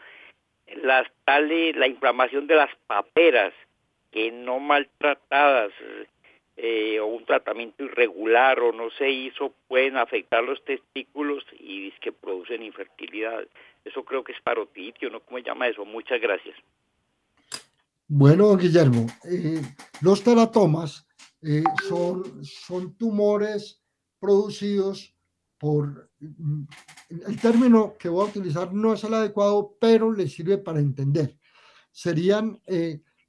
[0.82, 3.52] las tales, la inflamación de las paperas
[4.10, 5.72] que no maltratadas
[6.56, 11.94] eh, o un tratamiento irregular o no se hizo pueden afectar los testículos y es
[11.98, 13.44] que producen infertilidad.
[13.84, 15.18] Eso creo que es parotidio, ¿no?
[15.18, 15.84] ¿Cómo se llama eso?
[15.84, 16.54] Muchas gracias.
[18.06, 19.62] Bueno, Guillermo, eh,
[20.00, 21.08] los teratomas
[21.42, 23.82] eh, son, son tumores
[24.20, 25.12] producidos
[25.58, 26.08] por...
[26.20, 26.66] Mm,
[27.26, 31.36] el término que voy a utilizar no es el adecuado, pero le sirve para entender.
[31.90, 32.60] Serían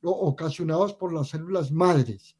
[0.02, 2.36] ocasionados por las células madres.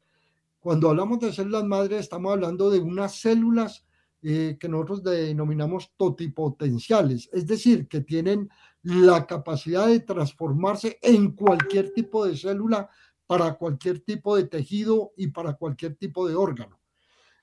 [0.66, 3.86] Cuando hablamos de células madres, estamos hablando de unas células
[4.20, 8.50] que nosotros denominamos totipotenciales, es decir, que tienen
[8.82, 12.90] la capacidad de transformarse en cualquier tipo de célula
[13.28, 16.80] para cualquier tipo de tejido y para cualquier tipo de órgano.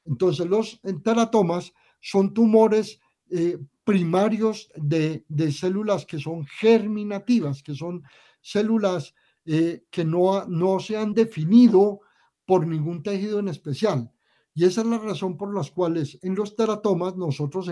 [0.04, 8.04] Entonces, los teratomas son tumores eh, primarios de, células que son germinativas, que son
[8.42, 12.02] células eh, que no, no se han definido
[12.46, 14.12] por ningún tejido en especial.
[14.54, 17.70] Y esa es la razón por las cuales en los teratomas nosotros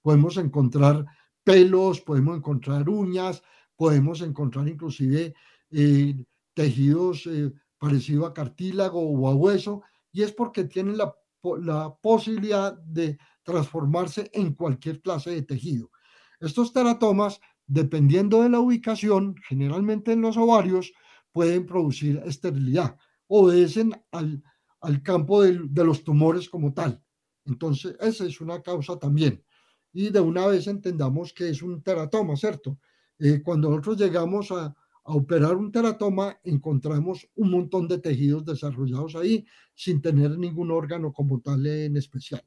[0.00, 1.04] podemos encontrar
[1.42, 3.42] pelos, podemos encontrar uñas,
[3.76, 5.34] podemos encontrar inclusive
[5.70, 6.14] eh,
[6.54, 11.14] tejidos eh, parecidos a cartílago o a hueso, y es porque tienen la,
[11.60, 15.90] la posibilidad de transformarse en cualquier clase de tejido.
[16.40, 20.92] Estos teratomas, dependiendo de la ubicación, generalmente en los ovarios,
[21.32, 24.42] pueden producir esterilidad, obedecen al,
[24.80, 27.02] al campo de, de, los tumores como tal.
[27.44, 29.44] Entonces, esa es una causa también
[29.94, 32.78] y de una vez entendamos que es un teratoma, ¿cierto?
[33.18, 34.74] Eh, cuando nosotros llegamos a,
[35.06, 41.42] operar un teratoma, encontramos un montón de tejidos desarrollados ahí sin tener ningún órgano como
[41.42, 42.42] tal en especial.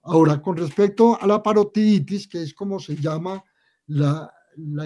[0.00, 3.44] Ahora, con respecto a la parotiditis, que es como se llama
[3.86, 4.32] la,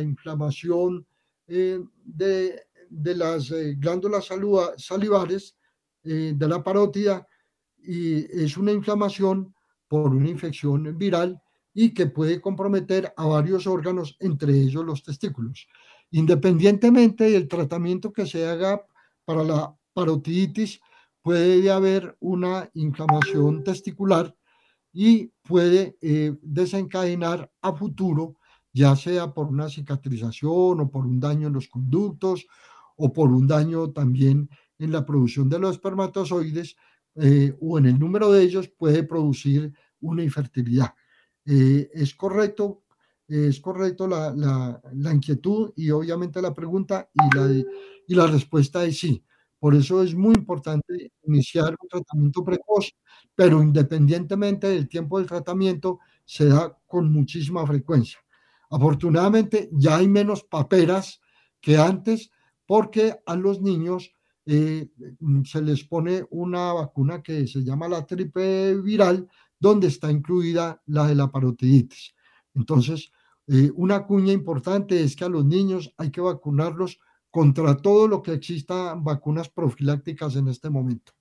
[0.03, 1.07] inflamación
[1.47, 4.29] eh, de, las eh, glándulas
[4.77, 5.57] salivares
[6.03, 7.27] de la parótida,
[7.83, 9.55] y es una inflamación
[9.89, 11.41] por una infección viral
[11.75, 15.69] y que puede comprometer a varios órganos, entre ellos los testículos.
[16.11, 18.85] Independientemente del tratamiento que se haga
[19.25, 20.81] para la parotiditis,
[21.23, 24.35] puede haber una inflamación testicular
[24.93, 28.37] y puede eh, desencadenar a futuro,
[28.73, 32.47] ya sea por una cicatrización o por un daño en los conductos
[32.99, 36.77] o por un daño también en la producción de los espermatozoides
[37.15, 40.95] eh, o en el número de ellos, puede producir una infertilidad.
[41.45, 42.83] Eh, es correcto,
[43.27, 44.33] es correcto la,
[44.93, 47.65] la, inquietud y obviamente la pregunta y la,
[48.07, 49.25] y la respuesta es sí.
[49.59, 52.93] Por eso es muy importante iniciar un tratamiento precoz,
[53.35, 58.19] pero independientemente del tiempo del tratamiento, se da con muchísima frecuencia.
[58.71, 61.21] Afortunadamente ya hay menos paperas
[61.61, 62.31] que antes
[62.69, 64.13] porque a los niños
[64.45, 64.91] eh,
[65.45, 69.27] se les pone una vacuna que se llama la tripe viral,
[69.59, 72.15] donde está incluida la de la parotiditis.
[72.55, 73.11] Entonces,
[73.47, 77.01] eh, una cuña importante es que a los niños hay que vacunarlos
[77.31, 81.13] contra todo lo que exista vacunas profilácticas en este momento.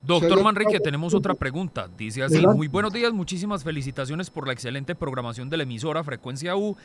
[0.00, 1.88] Doctor Manrique, tenemos otra pregunta.
[1.88, 6.56] Dice así, muy buenos días, muchísimas felicitaciones por la excelente programación de la emisora Frecuencia
[6.56, 6.76] U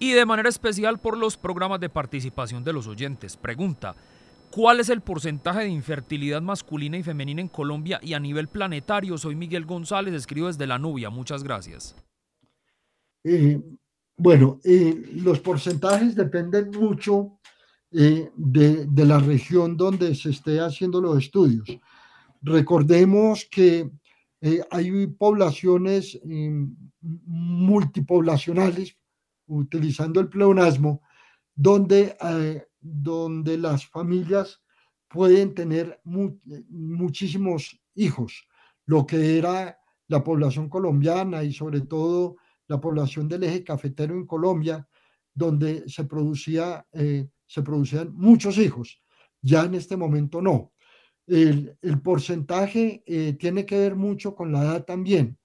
[0.00, 3.36] y de manera especial por los programas de participación de los oyentes.
[3.36, 3.94] Pregunta,
[4.50, 9.16] ¿Cuál es el porcentaje de infertilidad masculina y femenina en Colombia y a nivel planetario?
[9.16, 11.08] Soy Miguel González, escribo desde La Nubia.
[11.08, 11.94] Muchas gracias.
[13.22, 13.60] Eh,
[14.16, 17.38] bueno, eh, los porcentajes dependen mucho
[17.92, 21.68] eh, de, de, la región donde se esté haciendo los estudios.
[22.42, 23.88] Recordemos que
[24.70, 26.18] hay poblaciones
[27.00, 28.96] multipoblacionales,
[29.50, 31.02] utilizando el pleonasmo,
[31.54, 32.16] donde
[32.80, 34.62] donde las familias
[35.08, 38.48] pueden tener muchísimos hijos,
[38.86, 42.36] lo que era la población colombiana y sobre todo
[42.68, 44.88] la población del eje cafetero en Colombia,
[45.34, 49.02] donde se, producía, eh, se producían muchos hijos.
[49.42, 50.72] Ya en este momento no.
[51.26, 55.38] El, porcentaje eh, tiene que ver mucho con la edad también.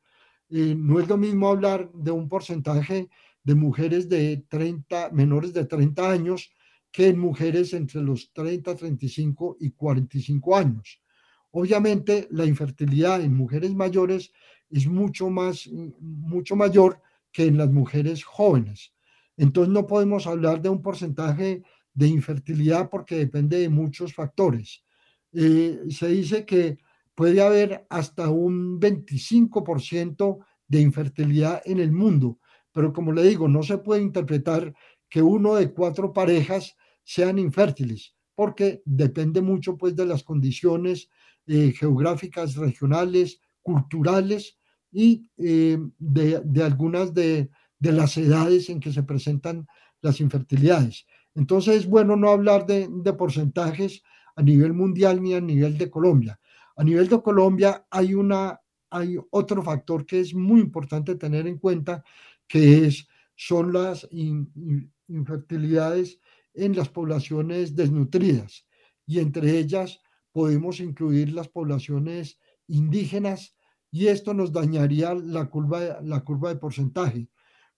[0.50, 3.10] eh, no es lo mismo hablar de un porcentaje
[3.46, 6.52] de mujeres de 30, menores de 30 años
[6.92, 11.02] que en mujeres entre los 30, 35 y 45 años.
[11.52, 14.34] Obviamente, la infertilidad en mujeres mayores
[14.70, 18.94] es mucho más, mucho mayor que en las mujeres jóvenes.
[19.38, 21.62] Entonces, no podemos hablar de un porcentaje
[21.94, 24.84] de infertilidad porque depende de muchos factores.
[25.34, 26.80] Eh, se dice que
[27.14, 32.40] puede haber hasta un 25% de infertilidad en el mundo,
[32.76, 34.74] pero como le digo, no se puede interpretar
[35.10, 41.08] que uno de cuatro parejas sean infértiles, porque depende mucho pues de las condiciones
[41.48, 44.58] eh, geográficas, regionales, culturales
[44.92, 49.66] y eh, de, algunas de, de, las edades en que se presentan
[50.02, 51.06] las infertilidades.
[51.34, 54.04] Entonces es bueno no hablar de, de porcentajes
[54.36, 56.38] a nivel mundial ni a nivel de Colombia.
[56.76, 58.60] A nivel de Colombia hay, una,
[58.90, 62.04] hay otro factor que es muy importante tener en cuenta,
[62.48, 64.08] que es, son las
[65.08, 66.20] infertilidades
[66.54, 68.66] en las poblaciones desnutridas.
[69.06, 70.00] Y entre ellas
[70.32, 73.56] podemos incluir las poblaciones indígenas
[73.92, 77.30] y esto nos dañaría la curva, la curva de porcentaje.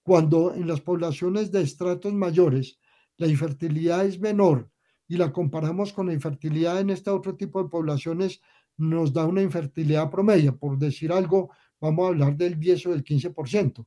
[0.02, 2.80] Cuando en las poblaciones de estratos mayores
[3.18, 4.72] la infertilidad es menor
[5.08, 8.42] y la comparamos con la infertilidad en este otro tipo de poblaciones,
[8.78, 10.58] nos da una infertilidad promedio.
[10.58, 13.86] Por decir algo, vamos a hablar del 10 o del 15%.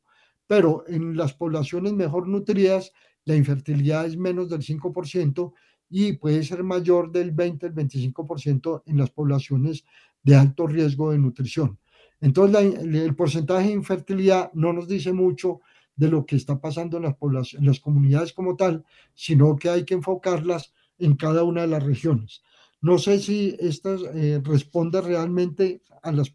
[0.50, 2.90] Pero en las poblaciones mejor nutridas,
[3.24, 5.52] la infertilidad es menos del 5%
[5.88, 9.84] y puede ser mayor del 20 al 25% en las poblaciones
[10.24, 11.78] de alto riesgo de nutrición.
[12.20, 15.60] Entonces, el porcentaje de infertilidad no nos dice mucho
[15.94, 18.84] de lo que está pasando en las, en las comunidades como tal,
[19.14, 22.42] sino que hay que enfocarlas en cada una de las regiones.
[22.80, 26.32] No sé si esta eh, responde realmente a las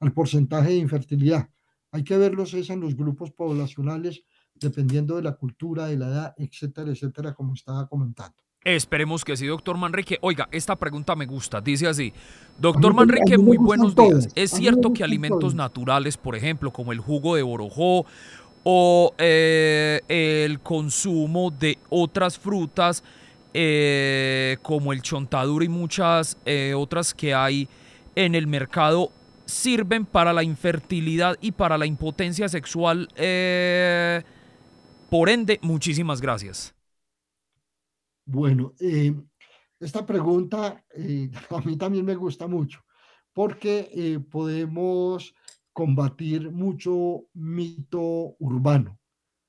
[0.00, 1.48] al porcentaje de infertilidad.
[1.92, 4.24] Hay que verlos es en los grupos poblacionales,
[4.54, 8.34] dependiendo de la cultura, de la edad, etcétera, etcétera, como estaba comentando.
[8.64, 10.18] Esperemos que sí, doctor Manrique.
[10.22, 11.60] Oiga, esta pregunta me gusta.
[11.60, 12.12] Dice así,
[12.58, 14.28] doctor Manrique, muy buenos días.
[14.34, 18.06] ¿Es cierto que alimentos naturales, por ejemplo, como el jugo de borojó
[18.62, 23.02] o eh, el consumo de otras frutas,
[23.52, 27.68] eh, como el chontaduro y muchas eh, otras que hay
[28.14, 29.10] en el mercado,
[29.44, 33.08] sirven para la infertilidad y para la impotencia sexual?
[35.10, 36.74] por ende, muchísimas gracias.
[38.24, 39.14] Bueno, eh,
[39.80, 42.80] esta pregunta eh, a mí también me gusta mucho
[43.32, 45.34] porque eh, podemos
[45.72, 48.98] combatir mucho mito urbano.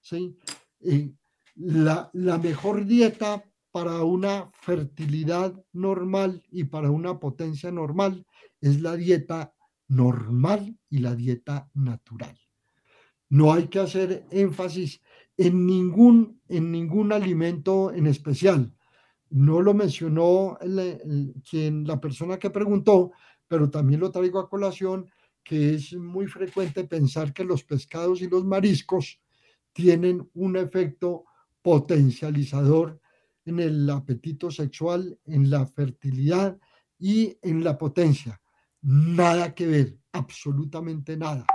[0.01, 0.37] ¿sí?
[1.55, 8.25] La, la, mejor dieta para una fertilidad normal y para una potencia normal
[8.61, 9.52] es la dieta
[9.93, 12.37] normal y la dieta natural.
[13.29, 15.01] No hay que hacer énfasis
[15.37, 18.73] en ningún, en ningún alimento en especial.
[19.29, 20.57] No lo mencionó
[21.49, 23.11] quien, la persona que preguntó,
[23.47, 25.09] pero también lo traigo a colación,
[25.43, 29.19] que es muy frecuente pensar que los pescados y los mariscos
[29.73, 31.25] tienen un efecto
[31.61, 32.99] potencializador
[33.45, 36.57] en el apetito sexual, en la fertilidad
[36.99, 38.39] y en la potencia.
[38.83, 41.45] Nada que ver, absolutamente nada.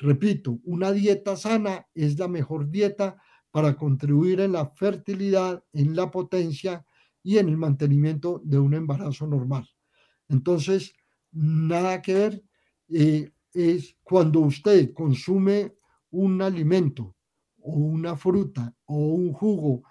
[0.00, 3.16] Repito, una dieta sana es la mejor dieta
[3.52, 6.84] para contribuir en la fertilidad, en la potencia
[7.22, 9.68] y en el mantenimiento de un embarazo normal.
[10.28, 10.92] Entonces,
[11.30, 12.44] nada que ver
[12.88, 15.76] eh, es cuando usted consume
[16.10, 17.14] un alimento
[17.60, 19.82] o una fruta o un jugo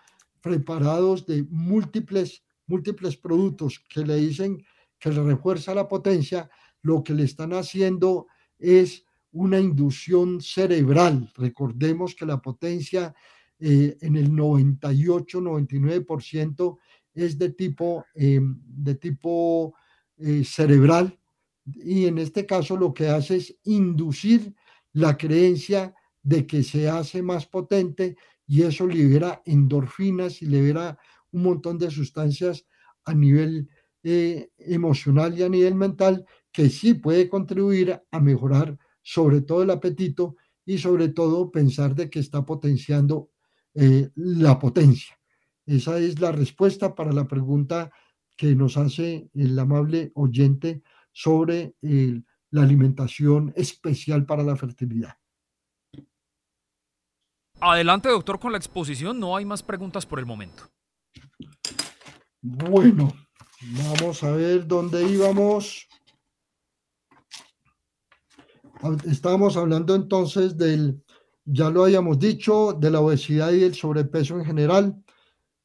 [0.41, 4.63] preparados de múltiples, múltiples productos que le dicen
[4.99, 6.49] que le refuerza la potencia,
[6.85, 8.27] lo que le están haciendo
[8.59, 11.31] es una inducción cerebral.
[11.35, 13.15] Recordemos que la potencia
[13.57, 16.77] eh, en el 98-99%
[17.15, 19.73] es de tipo, eh, de tipo
[20.17, 21.19] eh, cerebral
[21.65, 24.53] y en este caso lo que hace es inducir
[24.93, 28.15] la creencia de que se hace más potente
[28.45, 30.99] y eso libera endorfinas y libera
[31.31, 32.67] un montón de sustancias
[33.05, 33.67] a nivel
[34.03, 40.37] emocional y a nivel mental que sí puede contribuir a mejorar sobre todo el apetito
[40.65, 43.29] y sobre todo pensar de que está potenciando
[43.73, 45.19] eh, la potencia.
[45.65, 47.91] Esa es la respuesta para la pregunta
[48.37, 50.81] que nos hace el amable oyente
[51.11, 55.17] sobre la alimentación especial para la fertilidad.
[57.59, 59.19] Adelante, doctor, con la exposición.
[59.19, 60.69] No hay más preguntas por el momento.
[62.41, 63.13] Bueno,
[63.61, 65.87] vamos a ver dónde íbamos.
[69.05, 71.01] Estábamos hablando entonces del,
[71.45, 75.03] ya lo habíamos dicho, de la obesidad y el sobrepeso en general.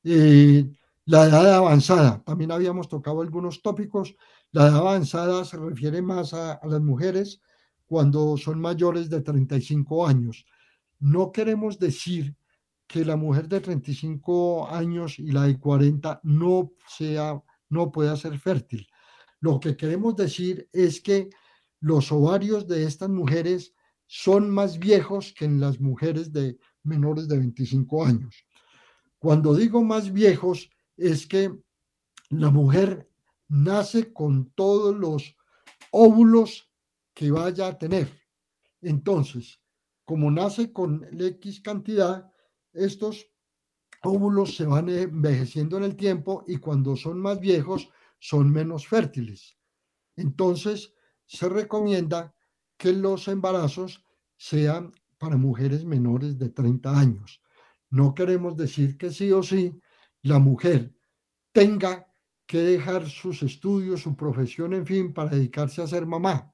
[0.04, 0.70] Eh,
[1.06, 4.14] la edad avanzada, también habíamos tocado algunos tópicos.
[4.52, 7.40] La edad avanzada se refiere más a, a las mujeres
[7.86, 10.46] cuando son mayores de 35 años.
[11.00, 12.36] No queremos decir
[12.86, 18.38] que la mujer de 35 años y la de 40 no sea no pueda ser
[18.38, 18.86] fértil.
[19.40, 21.30] Lo que queremos decir es que
[21.80, 23.74] los ovarios de estas mujeres
[24.06, 28.44] son más viejos que en las mujeres de menores de 25 años.
[29.18, 31.52] Cuando digo más viejos es que
[32.30, 33.08] la mujer
[33.48, 35.36] nace con todos los
[35.90, 36.70] óvulos
[37.14, 38.08] que vaya a tener.
[38.80, 39.60] Entonces,
[40.04, 42.30] como nace con X cantidad,
[42.72, 43.26] estos
[44.02, 49.56] óvulos se van envejeciendo en el tiempo y cuando son más viejos son menos fértiles.
[50.16, 50.94] Entonces,
[51.30, 52.34] se recomienda
[52.76, 54.04] que los embarazos
[54.36, 57.40] sean para mujeres menores de 30 años.
[57.88, 59.80] No queremos decir que sí o sí
[60.22, 60.92] la mujer
[61.52, 62.08] tenga
[62.46, 66.52] que dejar sus estudios, su profesión, en fin, para dedicarse a ser mamá.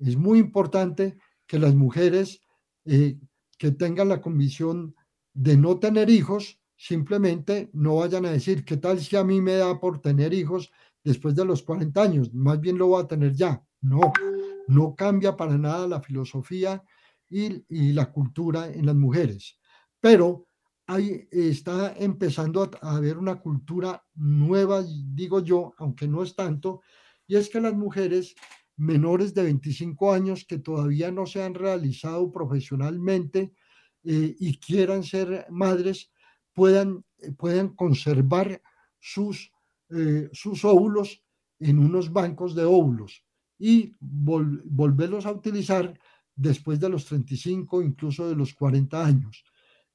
[0.00, 2.42] Es muy importante que las mujeres
[2.86, 3.16] eh,
[3.58, 4.96] que tengan la convicción
[5.34, 9.54] de no tener hijos simplemente no vayan a decir, ¿qué tal si a mí me
[9.54, 10.72] da por tener hijos
[11.04, 12.34] después de los 40 años?
[12.34, 13.64] Más bien lo voy a tener ya.
[13.82, 14.12] No,
[14.68, 16.82] no cambia para nada la filosofía
[17.28, 19.58] y, la cultura en las mujeres.
[20.00, 20.46] Pero
[20.86, 26.82] ahí está empezando a, a haber una cultura nueva, digo yo, aunque no es tanto,
[27.26, 28.34] y es que las mujeres
[28.76, 33.52] menores de 25 años que todavía no se han realizado profesionalmente
[34.04, 36.10] eh, y quieran ser madres,
[36.54, 38.62] puedan, eh, puedan conservar
[38.98, 39.52] sus,
[39.90, 41.22] eh, sus óvulos
[41.58, 43.22] en unos bancos de óvulos
[43.60, 45.96] y volverlos a utilizar
[46.34, 49.44] después de los 35, incluso de los 40 años.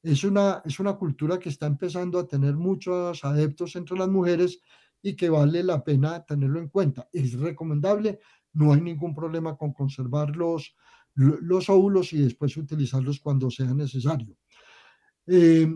[0.03, 4.61] Es una, es una cultura que está empezando a tener muchos adeptos entre las mujeres
[5.01, 7.09] y que vale la pena tenerlo en cuenta.
[7.11, 8.19] Es recomendable,
[8.53, 10.75] no hay ningún problema con conservar los,
[11.15, 14.37] los óvulos y después utilizarlos cuando sea necesario.
[15.25, 15.73] Eh,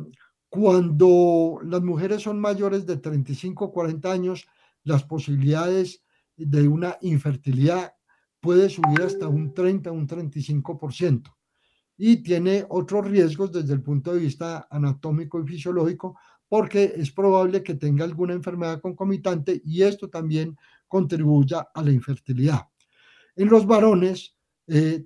[0.47, 4.47] cuando las mujeres son mayores de 35 o 40 años,
[4.83, 6.03] las posibilidades
[6.45, 7.93] de una infertilidad
[8.39, 11.35] puede subir hasta un 30, un 35%.
[11.97, 16.17] Y tiene otros riesgos desde el punto de vista anatómico y fisiológico,
[16.47, 22.61] porque es probable que tenga alguna enfermedad concomitante y esto también contribuya a la infertilidad.
[23.35, 24.35] En los varones,
[24.67, 25.05] eh,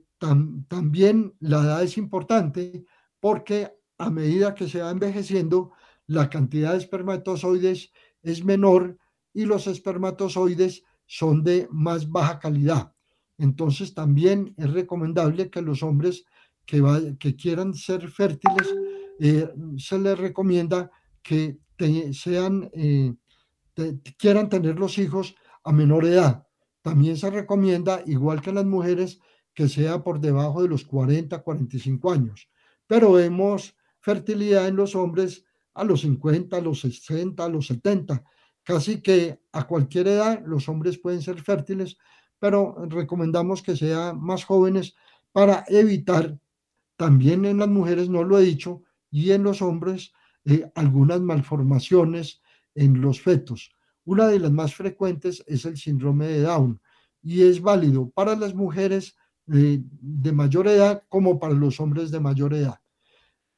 [0.67, 2.86] también la edad es importante
[3.19, 5.71] porque a medida que se va envejeciendo,
[6.07, 8.97] la cantidad de espermatozoides es menor
[9.34, 10.84] y los espermatozoides
[11.14, 12.91] son de más baja calidad.
[13.38, 16.26] Entonces también es recomendable que los hombres
[16.66, 18.74] que, quieran ser fértiles,
[19.20, 19.47] eh,
[19.78, 20.89] se les recomienda
[21.22, 21.59] que
[22.14, 23.14] sean, eh,
[24.18, 26.47] quieran tener los hijos a menor edad.
[26.82, 29.20] También se recomienda, igual que las mujeres,
[29.53, 32.49] que sea por debajo de los 40, 45 años.
[32.88, 35.45] Pero vemos fertilidad en los hombres
[35.76, 38.24] a los 50, a los 60, a los 70.
[38.64, 41.97] Casi que a cualquier edad los hombres pueden ser fértiles,
[42.39, 44.95] pero recomendamos que sean más jóvenes
[45.32, 46.38] para evitar
[46.95, 50.14] también en las mujeres, no lo he dicho, y en los hombres
[50.45, 52.41] eh, algunas malformaciones
[52.76, 53.72] en los fetos.
[54.05, 56.82] Una de las más frecuentes es el síndrome de Down
[57.22, 59.16] y es válido para las mujeres
[59.51, 62.80] eh, de mayor edad como para los hombres de mayor edad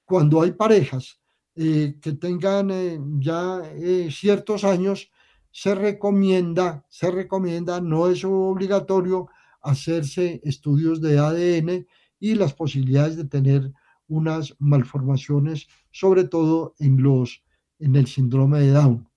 [0.06, 1.20] cuando hay parejas
[1.56, 5.10] eh, que tengan eh, ya eh, ciertos años,
[5.52, 9.30] se recomienda, se recomienda, no es obligatorio
[9.62, 11.88] hacerse estudios de ADN
[12.20, 13.72] y las posibilidades de tener
[14.08, 17.42] unas malformaciones, sobre todo en los
[17.80, 19.08] en el síndrome de Down.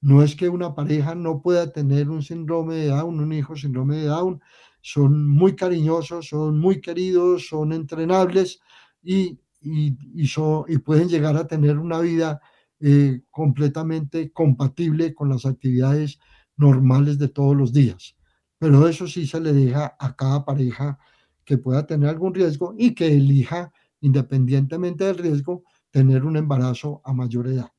[0.00, 3.96] No es que una pareja no pueda tener un síndrome de Down, un hijo síndrome
[3.96, 4.40] de Down,
[4.80, 8.60] son muy cariñosos, son muy queridos, son entrenables
[9.02, 12.40] y y, pueden llegar a tener una vida
[12.78, 16.18] eh, completamente compatible con las actividades
[16.56, 18.16] normales de todos los días.
[18.58, 20.98] Pero eso sí se le deja a cada pareja
[21.44, 27.12] que pueda tener algún riesgo y que elija, independientemente del riesgo, tener un embarazo a
[27.12, 27.70] mayor edad.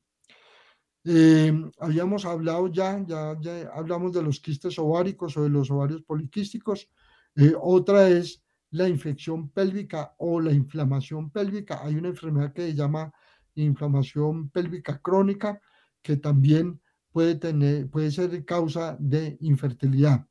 [1.04, 6.02] Eh, habíamos hablado ya, ya, ya, hablamos de los quistes ováricos o de los ovarios
[6.02, 6.90] poliquísticos.
[7.36, 11.80] Eh, otra es la infección pélvica o la inflamación pélvica.
[11.84, 13.12] Hay una enfermedad que se llama
[13.54, 15.60] inflamación pélvica crónica
[16.02, 16.80] que también
[17.12, 20.26] puede, tener, puede ser causa de infertilidad.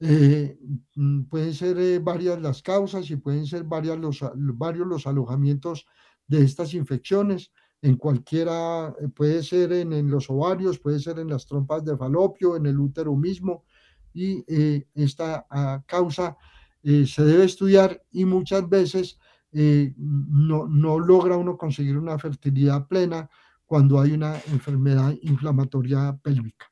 [0.00, 0.58] Eh,
[0.94, 5.86] mm, pueden ser eh, varias las causas y pueden ser varias los, varios los alojamientos
[6.26, 7.52] de estas infecciones.
[7.82, 12.56] En cualquiera, eh, puede ser en, los ovarios, puede ser en las trompas de falopio,
[12.56, 13.64] en el útero mismo.
[14.12, 14.44] Y
[14.92, 16.36] esta ah, causa
[16.82, 19.18] se debe estudiar y muchas veces
[19.52, 23.28] no, no logra uno conseguir una fertilidad plena
[23.66, 26.70] cuando hay una enfermedad inflamatoria pélvica.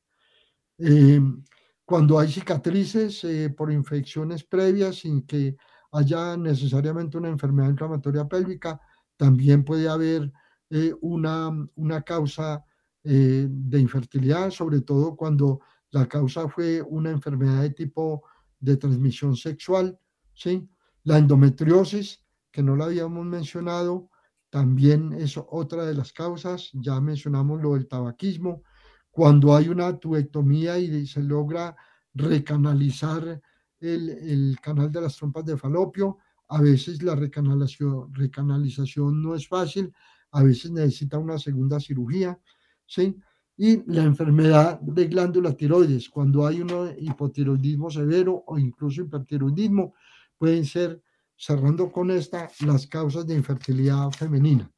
[1.88, 5.56] Cuando hay cicatrices eh, por infecciones previas sin que
[5.92, 8.78] haya necesariamente una enfermedad inflamatoria pélvica,
[9.16, 10.30] también puede haber
[10.68, 12.62] eh, una, una, causa
[13.02, 18.22] eh, de infertilidad, sobre todo cuando la causa fue una enfermedad de tipo
[18.60, 19.98] de transmisión sexual.
[20.34, 20.68] ¿sí?
[21.04, 24.10] La endometriosis, que no la habíamos mencionado,
[24.50, 26.70] también es otra de las causas.
[26.72, 28.62] Ya mencionamos lo del tabaquismo,
[29.10, 31.76] cuando hay una tubectomía y se logra
[32.14, 33.40] recanalizar
[33.80, 39.92] el, canal de las trompas de falopio, a veces la recanalización, recanalización no es fácil,
[40.30, 42.38] a veces necesita una segunda cirugía,
[42.86, 43.16] ¿sí?
[43.60, 49.94] Y la enfermedad de glándula tiroides, cuando hay un hipotiroidismo severo o incluso hipertiroidismo,
[50.38, 51.02] pueden ser,
[51.36, 54.70] cerrando con esta, las causas de infertilidad femenina.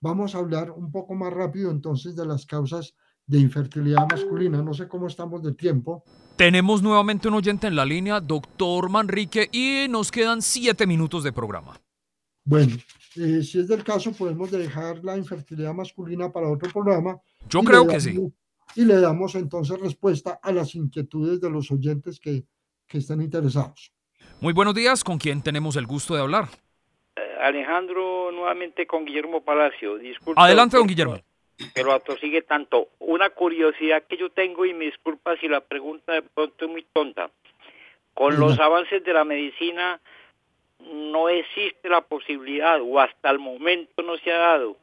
[0.00, 2.94] Vamos a hablar un poco más rápido entonces de las causas
[3.26, 4.62] de infertilidad masculina.
[4.62, 6.04] No sé cómo estamos de tiempo.
[6.36, 11.32] Tenemos nuevamente un oyente en la línea, doctor Manrique, y nos quedan siete minutos de
[11.32, 11.80] programa.
[12.44, 12.76] Bueno,
[13.16, 17.20] eh, si es del caso, podemos dejar la infertilidad masculina para otro programa.
[17.48, 18.18] Yo creo que sí.
[18.74, 22.44] Y le damos entonces respuesta a las inquietudes de los oyentes que,
[22.86, 23.92] que están interesados.
[24.40, 26.48] Muy buenos días, ¿con quién tenemos el gusto de hablar?
[27.16, 29.98] Eh, Alejandro, nuevamente con Guillermo Palacio.
[30.36, 31.18] Adelante, don Guillermo
[31.74, 32.88] pero sigue tanto.
[32.98, 36.86] Una curiosidad que yo tengo, y me disculpa si la pregunta de pronto es muy
[36.92, 37.30] tonta.
[38.14, 40.00] Con los avances de la medicina
[40.80, 44.76] no existe la posibilidad, o hasta el momento no se ha dado,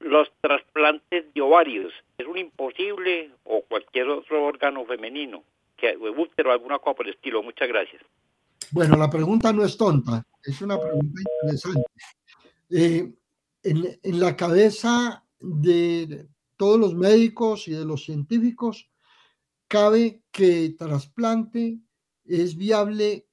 [0.00, 1.92] los trasplantes de ovarios.
[2.16, 5.44] Es un imposible, o cualquier otro órgano femenino,
[5.76, 7.42] que útero, alguna cosa por el estilo.
[7.42, 8.02] Muchas gracias.
[8.70, 11.82] Bueno, la pregunta no es tonta, es una pregunta interesante.
[12.70, 13.14] Eh,
[13.62, 16.26] en, en la cabeza de
[16.56, 18.90] todos los médicos y de los científicos,
[19.68, 21.78] cabe que trasplante
[22.24, 23.26] es viable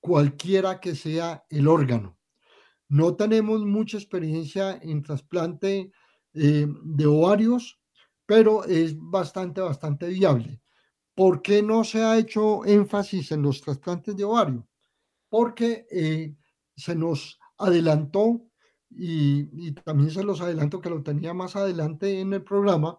[0.00, 2.18] cualquiera que sea el órgano.
[2.88, 5.92] No tenemos mucha experiencia en trasplante
[6.34, 7.78] eh, de ovarios,
[8.26, 10.60] pero es bastante, bastante viable.
[11.14, 14.66] ¿Por qué no se ha hecho énfasis en los trasplantes de ovario?
[15.28, 16.34] Porque eh,
[16.74, 18.46] se nos adelantó
[18.88, 22.98] y, también se los adelanto que lo tenía más adelante en el programa,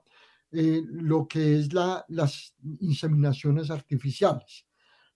[0.51, 4.65] eh, lo que es la, las inseminaciones artificiales.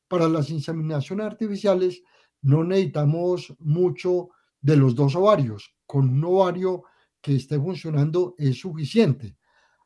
[0.07, 2.01] Para las inseminaciones artificiales
[2.41, 4.29] no necesitamos mucho
[4.61, 5.75] de los dos ovarios.
[5.85, 6.83] Con un ovario
[7.27, 9.35] que esté funcionando es suficiente.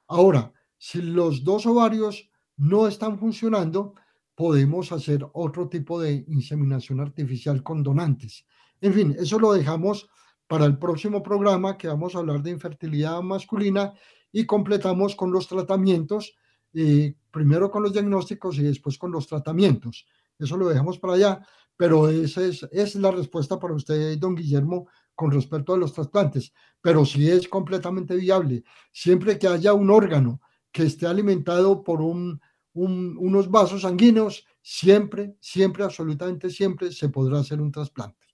[0.08, 3.96] Ahora, si los dos ovarios no están funcionando,
[4.36, 8.46] podemos hacer otro tipo de inseminación artificial con donantes.
[8.80, 10.08] En fin, eso lo dejamos
[10.46, 13.94] para el próximo programa que vamos a hablar de infertilidad masculina
[14.32, 16.36] y completamos con los tratamientos,
[16.74, 20.06] eh, primero con los diagnósticos y después con los tratamientos.
[20.38, 24.88] Eso lo dejamos para allá, pero esa es, es la respuesta para usted, don Guillermo,
[25.16, 26.54] con respecto a los trasplantes.
[26.82, 30.42] Pero sí es completamente viable, siempre que haya un órgano
[30.72, 32.42] que esté alimentado por un,
[32.74, 38.28] unos vasos sanguíneos, siempre, siempre, absolutamente siempre se podrá hacer un trasplante.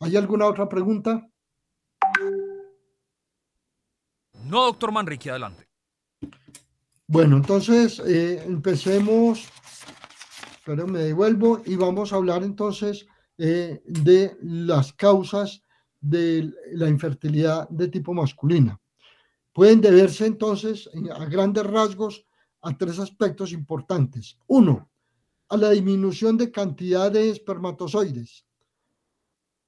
[0.00, 1.26] ¿Hay alguna otra pregunta?
[4.44, 5.68] No, doctor Manrique, adelante.
[7.08, 9.48] Bueno, entonces eh, empecemos,
[10.64, 13.06] pero me devuelvo y vamos a hablar entonces
[13.38, 15.62] eh, de las causas
[16.08, 18.80] de la infertilidad de tipo masculina.
[19.52, 22.24] Pueden deberse entonces a grandes rasgos
[22.62, 24.38] a tres aspectos importantes.
[24.46, 24.90] Uno,
[25.48, 28.44] a la disminución de cantidad de espermatozoides.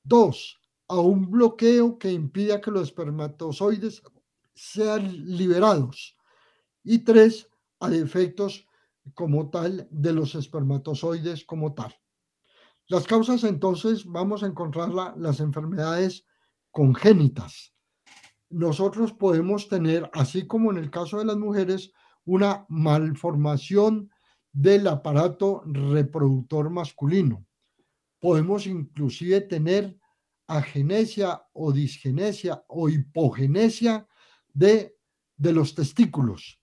[0.03, 0.59] Dos,
[0.89, 4.03] a un bloqueo que impida que los espermatozoides
[4.55, 6.17] sean liberados.
[6.85, 7.49] Y tres,
[7.81, 8.67] a defectos
[9.15, 11.95] como tal de los espermatozoides como tal.
[12.89, 16.25] Las causas entonces vamos a encontrar las enfermedades
[16.71, 17.75] congénitas.
[18.49, 21.93] Nosotros podemos tener, así como en el caso de las mujeres,
[22.25, 24.11] una malformación
[24.53, 27.45] del aparato reproductor masculino.
[28.21, 29.99] Podemos inclusive tener
[30.47, 34.09] agenesia o disgenesia o hipogenesia
[34.55, 34.97] de,
[35.37, 36.59] de los testículos.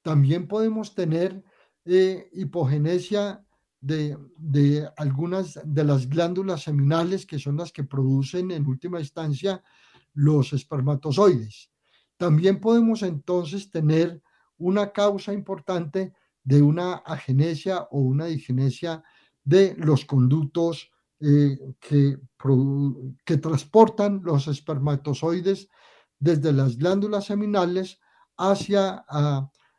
[0.00, 1.44] También podemos tener
[1.84, 3.45] eh, hipogenesia
[3.86, 9.62] de, algunas de las glándulas seminales que son las que producen en última instancia
[10.14, 11.70] los espermatozoides.
[12.16, 14.20] También podemos entonces tener
[14.58, 19.04] una causa importante de una agenesia o una digenesia
[19.44, 22.18] de los conductos eh, que,
[23.24, 25.68] que transportan los espermatozoides
[26.18, 28.00] desde las glándulas seminales
[28.36, 29.04] hacia,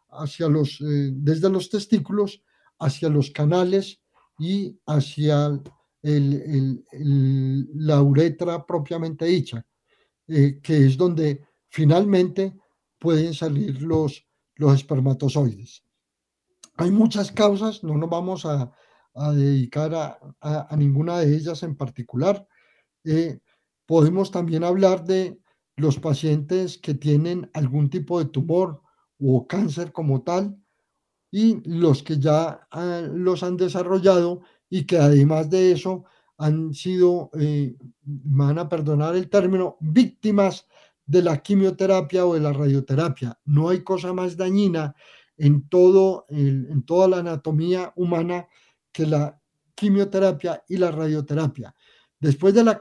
[0.09, 2.41] hacia los, eh, desde los testículos
[2.79, 4.01] hacia los canales
[4.39, 5.59] y hacia
[6.03, 6.85] el,
[7.73, 9.65] la uretra propiamente dicha,
[10.27, 12.55] eh, que es donde finalmente
[12.99, 14.25] pueden salir los,
[14.55, 15.83] los espermatozoides.
[16.75, 18.71] Hay muchas causas, no nos vamos a,
[19.33, 19.95] dedicar
[20.41, 22.47] a, ninguna de ellas en particular.
[23.03, 23.39] Eh,
[23.87, 25.39] podemos también hablar de
[25.75, 28.83] los pacientes que tienen algún tipo de tumor
[29.19, 30.55] o cáncer como tal
[31.31, 36.05] y los que ya ah, los han desarrollado y que además de eso
[36.37, 40.67] han sido, eh, van a perdonar el término, víctimas
[41.05, 43.39] de la quimioterapia o de la radioterapia.
[43.45, 44.95] No hay cosa más dañina
[45.37, 48.47] en, todo en toda la anatomía humana
[48.91, 49.39] que la
[49.73, 51.73] quimioterapia y la radioterapia.
[52.19, 52.79] Después de la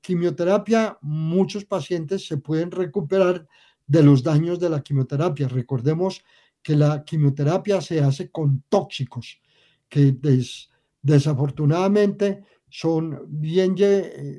[0.00, 3.46] quimioterapia, muchos pacientes se pueden recuperar
[3.86, 5.46] de los daños de la quimioterapia.
[5.48, 6.24] Recordemos
[6.62, 9.40] que la quimioterapia se hace con tóxicos
[9.88, 10.16] que
[11.02, 13.74] desafortunadamente son bien,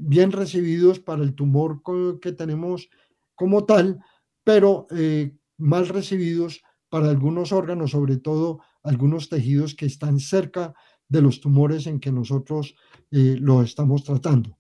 [0.02, 1.82] bien recibidos para el tumor
[2.22, 2.90] que tenemos
[3.36, 4.00] como tal,
[4.44, 10.74] pero eh, mal recibidos para algunos órganos, sobre todo algunos tejidos que están cerca
[11.08, 12.76] de los tumores en que nosotros
[13.12, 14.58] eh, lo estamos tratando.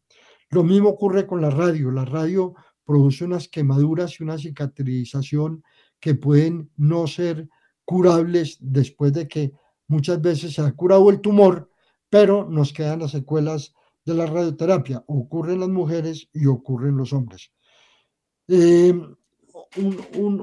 [0.49, 1.91] Lo mismo ocurre con la radio.
[1.91, 5.64] La radio produce unas quemaduras y una cicatrización
[6.00, 7.50] que pueden no ser
[7.86, 9.52] curables después de que
[9.88, 11.72] muchas veces se ha curado el tumor,
[12.10, 13.74] pero nos quedan las secuelas
[14.06, 15.04] de la radioterapia.
[15.08, 17.52] Ocurre en las mujeres y ocurre en los hombres.
[18.47, 18.93] Eh,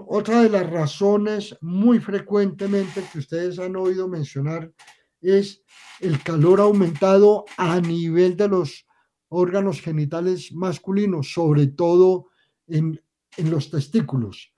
[0.07, 4.73] otra de las razones muy frecuentemente que ustedes han oído mencionar
[5.21, 5.63] es
[6.01, 8.87] el calor aumentado a nivel de los
[9.29, 12.29] órganos genitales masculinos, sobre todo
[12.69, 13.03] en,
[13.37, 14.53] en los testículos.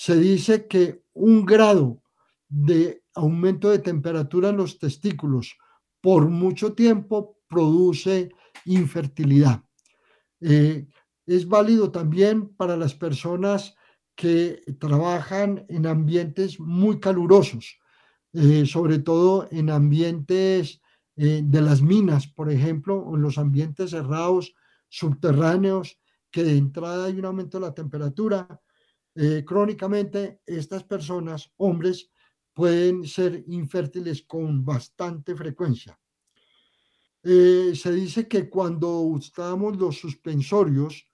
[0.00, 2.04] Se dice que un grado
[2.48, 5.58] de aumento de temperatura en los testículos
[6.00, 8.28] por mucho tiempo produce
[8.64, 9.64] infertilidad.
[10.40, 10.86] Eh,
[11.26, 13.74] es válido también para las personas
[14.14, 17.80] que trabajan en ambientes muy calurosos,
[18.34, 20.80] eh, sobre todo en ambientes
[21.16, 24.54] eh, de las minas, por ejemplo, o en los ambientes cerrados
[24.88, 25.98] subterráneos,
[26.30, 28.60] que de entrada hay un aumento de la temperatura.
[29.14, 32.10] Eh, crónicamente, estas personas, hombres,
[32.52, 35.98] pueden ser infértiles con bastante frecuencia.
[37.22, 41.08] se dice que cuando usamos los suspensorios,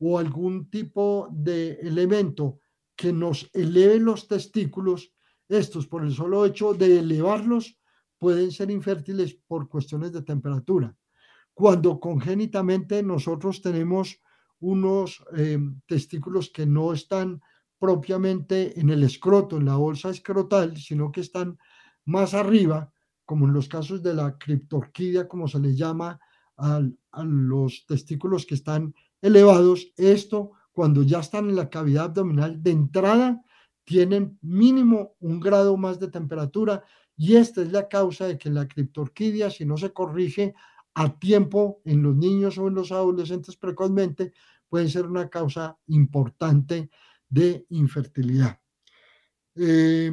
[0.00, 2.60] o algún tipo de elemento
[2.96, 5.12] que nos eleve los testículos,
[5.48, 7.78] estos por el solo hecho de elevarlos
[8.18, 10.94] pueden ser infértiles por cuestiones de temperatura.
[11.52, 14.20] Cuando congénitamente nosotros tenemos
[14.60, 17.42] unos eh, testículos que no están
[17.78, 21.58] propiamente en el escroto, en la bolsa escrotal, sino que están
[22.04, 22.92] más arriba,
[23.24, 26.20] como en los casos de la criptorquidia, como se le llama
[26.56, 26.82] a
[27.22, 33.42] los testículos que están elevados, esto cuando ya están en la cavidad abdominal de entrada,
[33.84, 36.84] tienen mínimo un grado más de temperatura
[37.16, 40.54] y esta es la causa de que la criptorquidia, si no se corrige
[41.00, 44.34] a tiempo en los niños o en los adolescentes precozmente,
[44.68, 46.90] puede ser una causa importante
[47.26, 48.60] de infertilidad.
[49.54, 50.12] Eh,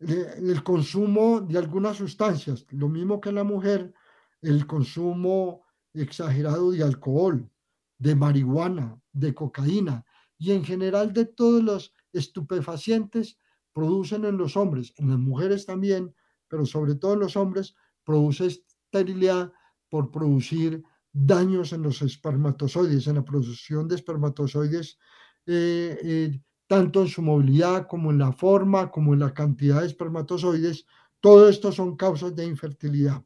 [0.00, 3.94] el consumo de algunas sustancias, lo mismo que en la mujer,
[4.42, 7.50] el consumo exagerado de alcohol,
[7.96, 10.04] de marihuana, de cocaína
[10.36, 13.38] y en general de todos los estupefacientes
[13.72, 16.14] producen en los hombres, en las mujeres también,
[16.46, 17.74] pero sobre todo en los hombres,
[18.04, 19.50] produce esterilidad
[19.94, 20.82] por producir
[21.12, 24.98] daños en los espermatozoides, en la producción de espermatozoides,
[25.46, 29.86] eh, eh, tanto en su movilidad como en la forma, como en la cantidad de
[29.86, 30.84] espermatozoides.
[31.20, 33.22] Todo esto son causas de infertilidad.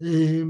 [0.00, 0.44] Eh,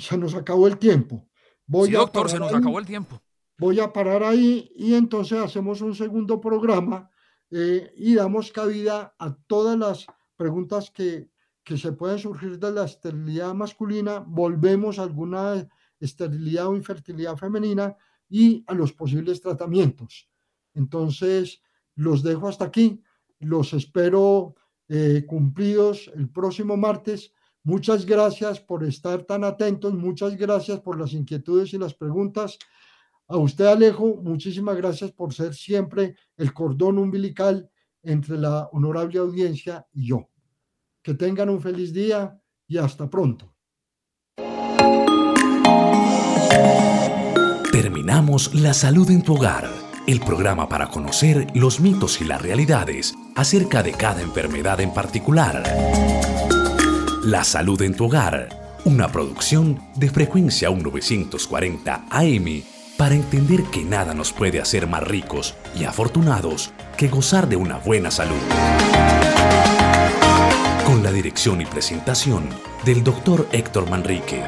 [0.00, 1.28] se nos acabó el tiempo.
[1.66, 3.20] Voy sí, doctor, se nos acabó el tiempo.
[3.58, 7.10] Voy a parar ahí y entonces hacemos un segundo programa
[7.50, 11.28] y damos cabida a todas las preguntas que,
[11.68, 14.24] que se pueden surgir de la esterilidad masculina.
[14.26, 15.68] Volvemos a alguna
[16.00, 17.94] esterilidad o infertilidad femenina
[18.30, 20.30] y a los posibles tratamientos.
[20.72, 21.60] Entonces,
[21.94, 23.02] los dejo hasta aquí.
[23.38, 24.54] Los espero
[24.88, 27.32] eh, cumplidos el próximo martes
[27.68, 32.58] Muchas gracias por estar tan atentos, muchas gracias por las inquietudes y las preguntas.
[33.26, 37.70] A usted, Alejo, muchísimas gracias por ser siempre el cordón umbilical
[38.02, 40.30] entre la honorable audiencia y yo.
[41.08, 43.54] Que tengan un feliz día y hasta pronto.
[47.72, 49.70] Terminamos La Salud en tu Hogar,
[50.06, 55.62] el programa para conocer los mitos y las realidades acerca de cada enfermedad en particular.
[57.24, 58.50] La Salud en tu Hogar,
[58.84, 62.62] una producción de frecuencia 1940 AM
[62.98, 67.78] para entender que nada nos puede hacer más ricos y afortunados que gozar de una
[67.78, 68.36] buena salud.
[70.88, 72.48] Con la dirección y presentación
[72.86, 73.46] del Dr.
[73.52, 74.42] Héctor Manrique.